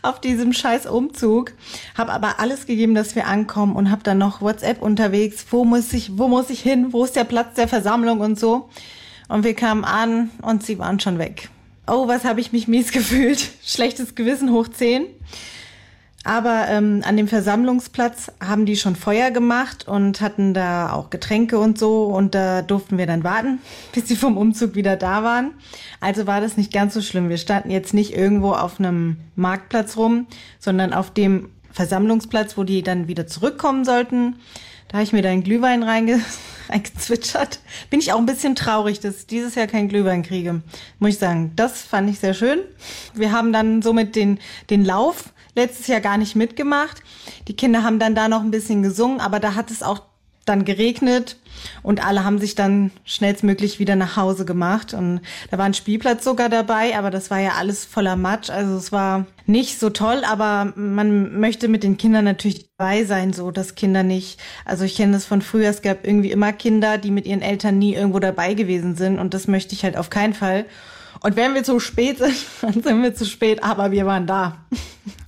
auf 0.00 0.20
diesem 0.20 0.52
scheiß 0.52 0.86
Umzug, 0.86 1.54
habe 1.98 2.12
aber 2.12 2.38
alles 2.38 2.66
gegeben, 2.66 2.94
dass 2.94 3.16
wir 3.16 3.26
ankommen 3.26 3.74
und 3.74 3.90
habe 3.90 4.04
dann 4.04 4.16
noch 4.16 4.40
WhatsApp 4.40 4.80
unterwegs. 4.80 5.44
Wo 5.50 5.64
muss 5.64 5.92
ich, 5.92 6.16
wo 6.16 6.28
muss 6.28 6.50
ich 6.50 6.60
hin? 6.60 6.92
Wo 6.92 7.02
ist 7.02 7.16
der 7.16 7.24
Platz 7.24 7.56
der 7.56 7.66
Versammlung 7.66 8.20
und 8.20 8.38
so? 8.38 8.68
Und 9.28 9.42
wir 9.42 9.54
kamen 9.54 9.84
an 9.84 10.30
und 10.40 10.64
sie 10.64 10.78
waren 10.78 11.00
schon 11.00 11.18
weg. 11.18 11.48
Oh, 11.88 12.06
was 12.06 12.24
habe 12.24 12.40
ich 12.40 12.52
mich 12.52 12.68
mies 12.68 12.92
gefühlt. 12.92 13.50
Schlechtes 13.64 14.14
Gewissen 14.14 14.52
hoch 14.52 14.68
10. 14.68 15.04
Aber 16.24 16.66
ähm, 16.68 17.02
an 17.04 17.18
dem 17.18 17.28
Versammlungsplatz 17.28 18.32
haben 18.42 18.64
die 18.64 18.76
schon 18.76 18.96
Feuer 18.96 19.30
gemacht 19.30 19.86
und 19.86 20.22
hatten 20.22 20.54
da 20.54 20.90
auch 20.90 21.10
Getränke 21.10 21.58
und 21.58 21.78
so. 21.78 22.04
Und 22.04 22.34
da 22.34 22.62
durften 22.62 22.96
wir 22.96 23.06
dann 23.06 23.22
warten, 23.22 23.60
bis 23.92 24.08
sie 24.08 24.16
vom 24.16 24.38
Umzug 24.38 24.74
wieder 24.74 24.96
da 24.96 25.22
waren. 25.22 25.52
Also 26.00 26.26
war 26.26 26.40
das 26.40 26.56
nicht 26.56 26.72
ganz 26.72 26.94
so 26.94 27.02
schlimm. 27.02 27.28
Wir 27.28 27.36
standen 27.38 27.70
jetzt 27.70 27.92
nicht 27.92 28.16
irgendwo 28.16 28.52
auf 28.52 28.80
einem 28.80 29.18
Marktplatz 29.36 29.98
rum, 29.98 30.26
sondern 30.58 30.94
auf 30.94 31.12
dem 31.12 31.50
Versammlungsplatz, 31.72 32.56
wo 32.56 32.64
die 32.64 32.82
dann 32.82 33.06
wieder 33.06 33.26
zurückkommen 33.26 33.84
sollten. 33.84 34.36
Da 34.94 34.98
habe 34.98 35.06
ich 35.06 35.12
mir 35.12 35.22
da 35.22 35.30
einen 35.30 35.42
Glühwein 35.42 35.82
reinge 35.82 36.20
reingezwitschert. 36.68 37.58
Bin 37.90 37.98
ich 37.98 38.12
auch 38.12 38.18
ein 38.18 38.26
bisschen 38.26 38.54
traurig, 38.54 39.00
dass 39.00 39.18
ich 39.18 39.26
dieses 39.26 39.56
Jahr 39.56 39.66
keinen 39.66 39.88
Glühwein 39.88 40.22
kriege. 40.22 40.62
Muss 41.00 41.14
ich 41.14 41.18
sagen, 41.18 41.50
das 41.56 41.82
fand 41.82 42.08
ich 42.08 42.20
sehr 42.20 42.32
schön. 42.32 42.60
Wir 43.12 43.32
haben 43.32 43.52
dann 43.52 43.82
somit 43.82 44.14
den, 44.14 44.38
den 44.70 44.84
Lauf 44.84 45.32
letztes 45.56 45.88
Jahr 45.88 46.00
gar 46.00 46.16
nicht 46.16 46.36
mitgemacht. 46.36 47.02
Die 47.48 47.56
Kinder 47.56 47.82
haben 47.82 47.98
dann 47.98 48.14
da 48.14 48.28
noch 48.28 48.42
ein 48.42 48.52
bisschen 48.52 48.84
gesungen, 48.84 49.18
aber 49.18 49.40
da 49.40 49.56
hat 49.56 49.72
es 49.72 49.82
auch 49.82 50.00
dann 50.44 50.64
geregnet 50.64 51.38
und 51.82 52.04
alle 52.04 52.24
haben 52.24 52.38
sich 52.38 52.54
dann 52.54 52.90
schnellstmöglich 53.04 53.78
wieder 53.78 53.96
nach 53.96 54.16
Hause 54.16 54.44
gemacht 54.44 54.94
und 54.94 55.20
da 55.50 55.58
war 55.58 55.64
ein 55.64 55.74
Spielplatz 55.74 56.24
sogar 56.24 56.48
dabei, 56.48 56.96
aber 56.96 57.10
das 57.10 57.30
war 57.30 57.38
ja 57.38 57.52
alles 57.58 57.84
voller 57.84 58.16
Matsch, 58.16 58.50
also 58.50 58.76
es 58.76 58.92
war 58.92 59.26
nicht 59.46 59.78
so 59.78 59.90
toll, 59.90 60.22
aber 60.24 60.72
man 60.76 61.38
möchte 61.38 61.68
mit 61.68 61.82
den 61.82 61.96
Kindern 61.96 62.24
natürlich 62.24 62.66
dabei 62.76 63.04
sein, 63.04 63.32
so 63.32 63.50
dass 63.50 63.74
Kinder 63.74 64.02
nicht, 64.02 64.40
also 64.64 64.84
ich 64.84 64.96
kenne 64.96 65.12
das 65.12 65.24
von 65.24 65.42
früher, 65.42 65.68
es 65.68 65.82
gab 65.82 66.06
irgendwie 66.06 66.30
immer 66.30 66.52
Kinder, 66.52 66.98
die 66.98 67.10
mit 67.10 67.26
ihren 67.26 67.42
Eltern 67.42 67.78
nie 67.78 67.94
irgendwo 67.94 68.18
dabei 68.18 68.54
gewesen 68.54 68.96
sind 68.96 69.18
und 69.18 69.34
das 69.34 69.46
möchte 69.48 69.74
ich 69.74 69.84
halt 69.84 69.96
auf 69.96 70.10
keinen 70.10 70.34
Fall. 70.34 70.66
Und 71.20 71.36
wenn 71.36 71.54
wir 71.54 71.62
zu 71.64 71.80
spät 71.80 72.18
sind, 72.18 72.34
dann 72.62 72.82
sind 72.82 73.02
wir 73.02 73.14
zu 73.14 73.24
spät, 73.24 73.62
aber 73.62 73.90
wir 73.90 74.06
waren 74.06 74.26
da. 74.26 74.58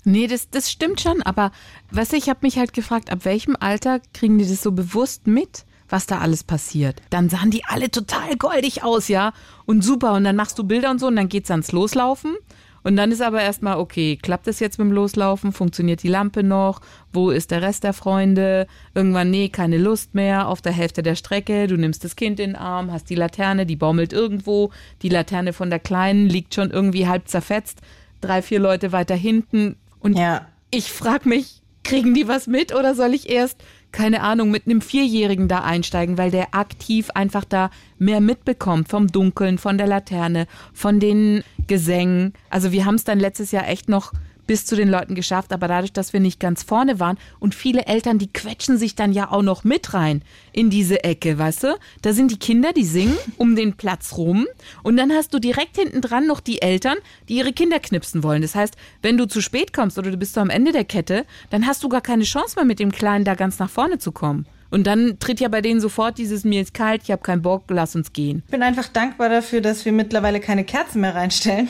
Nee, 0.05 0.27
das, 0.27 0.51
das 0.51 0.71
stimmt 0.71 1.01
schon, 1.01 1.23
aber 1.23 1.51
weißt 1.91 2.13
du, 2.13 2.17
ich 2.17 2.29
habe 2.29 2.41
mich 2.43 2.59
halt 2.59 2.73
gefragt, 2.73 3.11
ab 3.11 3.25
welchem 3.25 3.57
Alter 3.59 4.01
kriegen 4.15 4.39
die 4.39 4.49
das 4.49 4.63
so 4.63 4.73
bewusst 4.73 5.27
mit, 5.27 5.66
was 5.89 6.07
da 6.07 6.19
alles 6.19 6.45
passiert? 6.45 7.01
Dann 7.11 7.29
sahen 7.29 7.51
die 7.51 7.65
alle 7.65 7.91
total 7.91 8.37
goldig 8.37 8.83
aus, 8.83 9.09
ja, 9.09 9.33
und 9.67 9.83
super, 9.83 10.15
und 10.15 10.25
dann 10.25 10.37
machst 10.37 10.59
du 10.59 10.65
Bilder 10.65 10.91
und 10.91 10.99
so 11.01 11.07
und 11.07 11.17
dann 11.17 11.29
geht's 11.29 11.51
ans 11.51 11.73
Loslaufen. 11.73 12.37
Und 12.83 12.95
dann 12.95 13.11
ist 13.11 13.21
aber 13.21 13.43
erstmal, 13.43 13.79
okay, 13.79 14.17
klappt 14.17 14.47
es 14.47 14.61
jetzt 14.61 14.79
mit 14.79 14.87
dem 14.87 14.93
Loslaufen? 14.93 15.51
Funktioniert 15.51 16.05
die 16.05 16.09
Lampe 16.09 16.45
noch? 16.45 16.81
Wo 17.13 17.31
ist 17.31 17.51
der 17.51 17.61
Rest 17.61 17.83
der 17.83 17.93
Freunde? 17.93 18.69
Irgendwann, 18.95 19.29
nee, 19.29 19.49
keine 19.49 19.77
Lust 19.77 20.15
mehr, 20.15 20.47
auf 20.47 20.63
der 20.63 20.71
Hälfte 20.71 21.03
der 21.03 21.17
Strecke, 21.17 21.67
du 21.67 21.77
nimmst 21.77 22.05
das 22.05 22.15
Kind 22.15 22.39
in 22.39 22.51
den 22.51 22.57
Arm, 22.57 22.93
hast 22.93 23.11
die 23.11 23.17
Laterne, 23.17 23.67
die 23.67 23.75
baumelt 23.75 24.13
irgendwo, 24.13 24.71
die 25.03 25.09
Laterne 25.09 25.53
von 25.53 25.69
der 25.69 25.81
Kleinen 25.81 26.29
liegt 26.29 26.55
schon 26.55 26.71
irgendwie 26.71 27.09
halb 27.09 27.27
zerfetzt, 27.27 27.81
drei, 28.21 28.41
vier 28.41 28.61
Leute 28.61 28.93
weiter 28.93 29.17
hinten, 29.17 29.75
und 29.99 30.17
Ja. 30.17 30.47
ich 30.71 30.93
frage 30.93 31.29
mich, 31.29 31.63
kriegen 31.83 32.15
die 32.15 32.29
was 32.29 32.47
mit 32.47 32.73
oder 32.73 32.95
soll 32.95 33.15
ich 33.15 33.29
erst, 33.29 33.61
keine 33.93 34.23
Ahnung, 34.23 34.51
mit 34.51 34.67
einem 34.67 34.81
Vierjährigen 34.81 35.49
da 35.49 35.61
einsteigen, 35.61 36.19
weil 36.19 36.31
der 36.31 36.55
aktiv 36.55 37.11
einfach 37.15 37.45
da 37.45 37.71
mehr 37.99 38.21
mitbekommt 38.21 38.89
vom 38.89 39.07
Dunkeln, 39.07 39.59
von 39.59 39.79
der 39.79 39.87
Laterne, 39.87 40.47
von 40.73 41.01
den 41.01 41.43
Gesängen. 41.67 42.35
Also 42.51 42.73
wir 42.73 42.85
haben 42.85 42.97
es 42.97 43.05
dann 43.05 43.19
letztes 43.19 43.53
Jahr 43.53 43.69
echt 43.69 43.89
noch 43.89 44.13
bis 44.47 44.67
zu 44.67 44.77
den 44.77 44.89
Leuten 44.89 45.15
geschafft, 45.15 45.53
aber 45.53 45.69
dadurch, 45.69 45.93
dass 45.93 46.13
wir 46.13 46.21
nicht 46.21 46.41
ganz 46.41 46.63
vorne 46.63 47.01
waren 47.01 47.19
und 47.41 47.55
viele 47.55 47.87
Eltern, 47.87 48.19
die 48.19 48.33
quetschen 48.33 48.79
sich 48.79 48.95
dann 48.95 49.13
ja 49.13 49.31
auch 49.31 49.43
noch 49.43 49.65
mit 49.65 49.95
rein 49.95 50.23
in 50.53 50.71
diese 50.71 51.05
Ecke, 51.05 51.39
weißt 51.39 51.65
du? 51.65 51.79
Da 52.03 52.13
sind 52.13 52.31
die 52.31 52.39
Kinder, 52.39 52.73
die 52.73 52.85
singen 52.85 53.17
um 53.37 53.57
den 53.57 53.75
Platz 53.75 54.17
rum 54.17 54.47
und 54.83 54.97
dann 54.97 55.13
hast 55.13 55.35
du 55.35 55.39
direkt 55.39 55.77
hinten 55.77 56.01
dran 56.01 56.27
noch 56.27 56.41
die 56.41 56.63
Eltern, 56.63 56.97
die 57.29 57.37
ihre 57.37 57.53
Kinder 57.53 57.81
knipsen 57.81 58.23
wollen. 58.23 58.43
Das 58.43 58.55
heißt, 58.55 58.77
wenn 59.03 59.17
du 59.17 59.27
zu 59.27 59.41
spät 59.41 59.73
kommst 59.73 59.99
oder 59.99 60.11
du 60.11 60.17
bist 60.17 60.35
so 60.35 60.41
am 60.41 60.51
Ende 60.51 60.73
der 60.73 60.85
Kette, 60.85 61.25
dann 61.51 61.67
hast 61.67 61.83
du 61.83 61.89
gar 61.89 62.01
keine 62.01 62.25
Chance 62.25 62.57
mehr 62.57 62.65
mit 62.65 62.79
dem 62.79 62.93
Kleinen 62.93 63.25
da 63.25 63.35
ganz 63.35 63.59
nach 63.59 63.71
vorne 63.71 63.99
zu 63.99 64.13
kommen. 64.13 64.47
Und 64.71 64.87
dann 64.87 65.19
tritt 65.19 65.41
ja 65.41 65.49
bei 65.49 65.61
denen 65.61 65.81
sofort 65.81 66.19
dieses 66.19 66.45
mir 66.45 66.61
ist 66.61 66.75
kalt, 66.75 67.03
ich 67.05 67.11
habe 67.11 67.23
keinen 67.23 67.43
Bock, 67.43 67.65
lass 67.69 67.95
uns 67.95 68.13
gehen. 68.13 68.43
Ich 68.47 68.51
bin 68.51 68.63
einfach 68.63 68.89
dankbar 68.89 69.29
dafür, 69.29 69.61
dass 69.61 69.85
wir 69.85 69.93
mittlerweile 69.93 70.41
keine 70.41 70.65
Kerzen 70.65 71.01
mehr 71.01 71.15
reinstellen. 71.15 71.69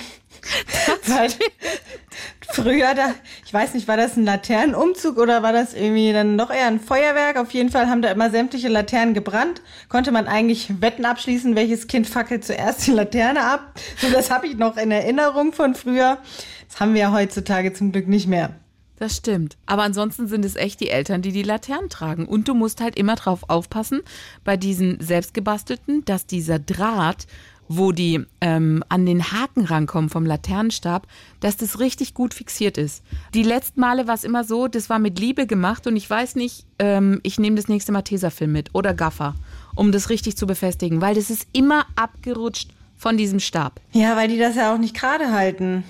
Weil 1.06 1.30
früher, 2.52 2.94
da, 2.94 3.14
ich 3.44 3.52
weiß 3.52 3.74
nicht, 3.74 3.88
war 3.88 3.96
das 3.96 4.16
ein 4.16 4.24
Laternenumzug 4.24 5.18
oder 5.18 5.42
war 5.42 5.52
das 5.52 5.74
irgendwie 5.74 6.12
dann 6.12 6.38
doch 6.38 6.50
eher 6.50 6.66
ein 6.66 6.80
Feuerwerk? 6.80 7.36
Auf 7.36 7.52
jeden 7.52 7.70
Fall 7.70 7.88
haben 7.88 8.02
da 8.02 8.10
immer 8.10 8.30
sämtliche 8.30 8.68
Laternen 8.68 9.14
gebrannt. 9.14 9.62
Konnte 9.88 10.12
man 10.12 10.26
eigentlich 10.26 10.80
Wetten 10.80 11.04
abschließen, 11.04 11.56
welches 11.56 11.86
Kind 11.86 12.06
fackelt 12.06 12.44
zuerst 12.44 12.86
die 12.86 12.92
Laterne 12.92 13.42
ab. 13.44 13.74
So, 13.98 14.10
das 14.10 14.30
habe 14.30 14.46
ich 14.46 14.56
noch 14.56 14.76
in 14.76 14.90
Erinnerung 14.90 15.52
von 15.52 15.74
früher. 15.74 16.18
Das 16.68 16.80
haben 16.80 16.94
wir 16.94 17.02
ja 17.02 17.12
heutzutage 17.12 17.72
zum 17.72 17.92
Glück 17.92 18.08
nicht 18.08 18.26
mehr. 18.26 18.54
Das 18.98 19.14
stimmt. 19.16 19.58
Aber 19.66 19.82
ansonsten 19.82 20.26
sind 20.26 20.44
es 20.44 20.56
echt 20.56 20.80
die 20.80 20.88
Eltern, 20.88 21.20
die 21.20 21.32
die 21.32 21.42
Laternen 21.42 21.90
tragen. 21.90 22.26
Und 22.26 22.48
du 22.48 22.54
musst 22.54 22.80
halt 22.80 22.96
immer 22.96 23.14
drauf 23.14 23.44
aufpassen, 23.48 24.00
bei 24.42 24.56
diesen 24.56 24.98
selbstgebastelten, 25.00 26.04
dass 26.06 26.26
dieser 26.26 26.58
Draht, 26.58 27.26
wo 27.68 27.92
die 27.92 28.24
ähm, 28.40 28.82
an 28.88 29.06
den 29.06 29.32
Haken 29.32 29.64
rankommen 29.64 30.10
vom 30.10 30.26
Laternenstab, 30.26 31.06
dass 31.40 31.56
das 31.56 31.80
richtig 31.80 32.14
gut 32.14 32.34
fixiert 32.34 32.78
ist. 32.78 33.02
Die 33.34 33.42
letzten 33.42 33.80
Male 33.80 34.06
war 34.06 34.14
es 34.14 34.24
immer 34.24 34.44
so, 34.44 34.68
das 34.68 34.88
war 34.90 34.98
mit 34.98 35.18
Liebe 35.18 35.46
gemacht 35.46 35.86
und 35.86 35.96
ich 35.96 36.08
weiß 36.08 36.36
nicht, 36.36 36.64
ähm, 36.78 37.20
ich 37.22 37.38
nehme 37.38 37.56
das 37.56 37.68
nächste 37.68 37.92
Mal 37.92 38.02
Tesafilm 38.02 38.52
mit 38.52 38.74
oder 38.74 38.94
Gaffer, 38.94 39.34
um 39.74 39.92
das 39.92 40.10
richtig 40.10 40.36
zu 40.36 40.46
befestigen, 40.46 41.00
weil 41.00 41.14
das 41.14 41.30
ist 41.30 41.46
immer 41.52 41.86
abgerutscht 41.96 42.70
von 42.96 43.16
diesem 43.16 43.40
Stab. 43.40 43.80
Ja, 43.92 44.16
weil 44.16 44.28
die 44.28 44.38
das 44.38 44.56
ja 44.56 44.72
auch 44.72 44.78
nicht 44.78 44.94
gerade 44.94 45.32
halten. 45.32 45.84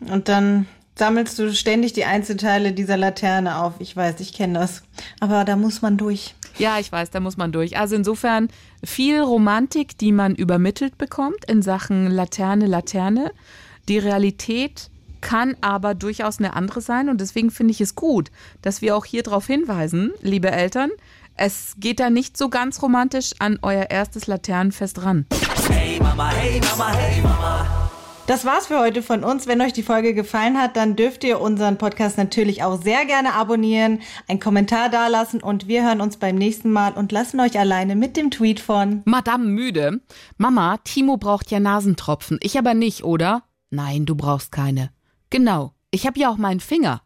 Und 0.00 0.28
dann 0.28 0.66
sammelst 1.00 1.38
du 1.38 1.52
ständig 1.54 1.92
die 1.92 2.04
Einzelteile 2.04 2.72
dieser 2.72 2.96
Laterne 2.96 3.56
auf. 3.56 3.74
Ich 3.78 3.96
weiß, 3.96 4.20
ich 4.20 4.32
kenne 4.32 4.58
das. 4.58 4.82
Aber 5.18 5.44
da 5.44 5.56
muss 5.56 5.82
man 5.82 5.96
durch. 5.96 6.34
Ja, 6.58 6.78
ich 6.78 6.90
weiß, 6.90 7.10
da 7.10 7.20
muss 7.20 7.36
man 7.36 7.52
durch. 7.52 7.78
Also 7.78 7.96
insofern 7.96 8.48
viel 8.84 9.20
Romantik, 9.20 9.96
die 9.98 10.12
man 10.12 10.34
übermittelt 10.34 10.98
bekommt 10.98 11.44
in 11.46 11.62
Sachen 11.62 12.10
Laterne, 12.10 12.66
Laterne. 12.66 13.32
Die 13.88 13.98
Realität 13.98 14.90
kann 15.20 15.56
aber 15.60 15.94
durchaus 15.94 16.38
eine 16.38 16.54
andere 16.54 16.80
sein 16.80 17.08
und 17.08 17.20
deswegen 17.20 17.50
finde 17.50 17.72
ich 17.72 17.80
es 17.80 17.94
gut, 17.94 18.30
dass 18.62 18.82
wir 18.82 18.96
auch 18.96 19.04
hier 19.04 19.22
darauf 19.22 19.46
hinweisen, 19.46 20.12
liebe 20.22 20.50
Eltern, 20.50 20.90
es 21.36 21.74
geht 21.78 22.00
da 22.00 22.10
nicht 22.10 22.36
so 22.36 22.48
ganz 22.48 22.82
romantisch 22.82 23.32
an 23.38 23.58
euer 23.62 23.90
erstes 23.90 24.26
Laternenfest 24.26 25.02
ran. 25.02 25.26
Hey 25.70 25.98
Mama, 25.98 26.30
hey 26.30 26.60
Mama, 26.60 26.92
hey 26.92 27.22
Mama. 27.22 27.79
Das 28.30 28.44
war's 28.44 28.68
für 28.68 28.78
heute 28.78 29.02
von 29.02 29.24
uns. 29.24 29.48
Wenn 29.48 29.60
euch 29.60 29.72
die 29.72 29.82
Folge 29.82 30.14
gefallen 30.14 30.56
hat, 30.56 30.76
dann 30.76 30.94
dürft 30.94 31.24
ihr 31.24 31.40
unseren 31.40 31.78
Podcast 31.78 32.16
natürlich 32.16 32.62
auch 32.62 32.80
sehr 32.80 33.04
gerne 33.04 33.34
abonnieren, 33.34 34.02
einen 34.28 34.38
Kommentar 34.38 34.88
dalassen 34.88 35.42
und 35.42 35.66
wir 35.66 35.82
hören 35.82 36.00
uns 36.00 36.16
beim 36.16 36.36
nächsten 36.36 36.70
Mal 36.70 36.92
und 36.92 37.10
lassen 37.10 37.40
euch 37.40 37.58
alleine 37.58 37.96
mit 37.96 38.16
dem 38.16 38.30
Tweet 38.30 38.60
von 38.60 39.02
Madame 39.04 39.46
müde. 39.46 40.00
Mama, 40.36 40.76
Timo 40.84 41.16
braucht 41.16 41.50
ja 41.50 41.58
Nasentropfen. 41.58 42.38
Ich 42.40 42.56
aber 42.56 42.74
nicht, 42.74 43.02
oder? 43.02 43.42
Nein, 43.70 44.06
du 44.06 44.14
brauchst 44.14 44.52
keine. 44.52 44.90
Genau. 45.30 45.74
Ich 45.90 46.06
habe 46.06 46.20
ja 46.20 46.30
auch 46.30 46.36
meinen 46.36 46.60
Finger. 46.60 47.02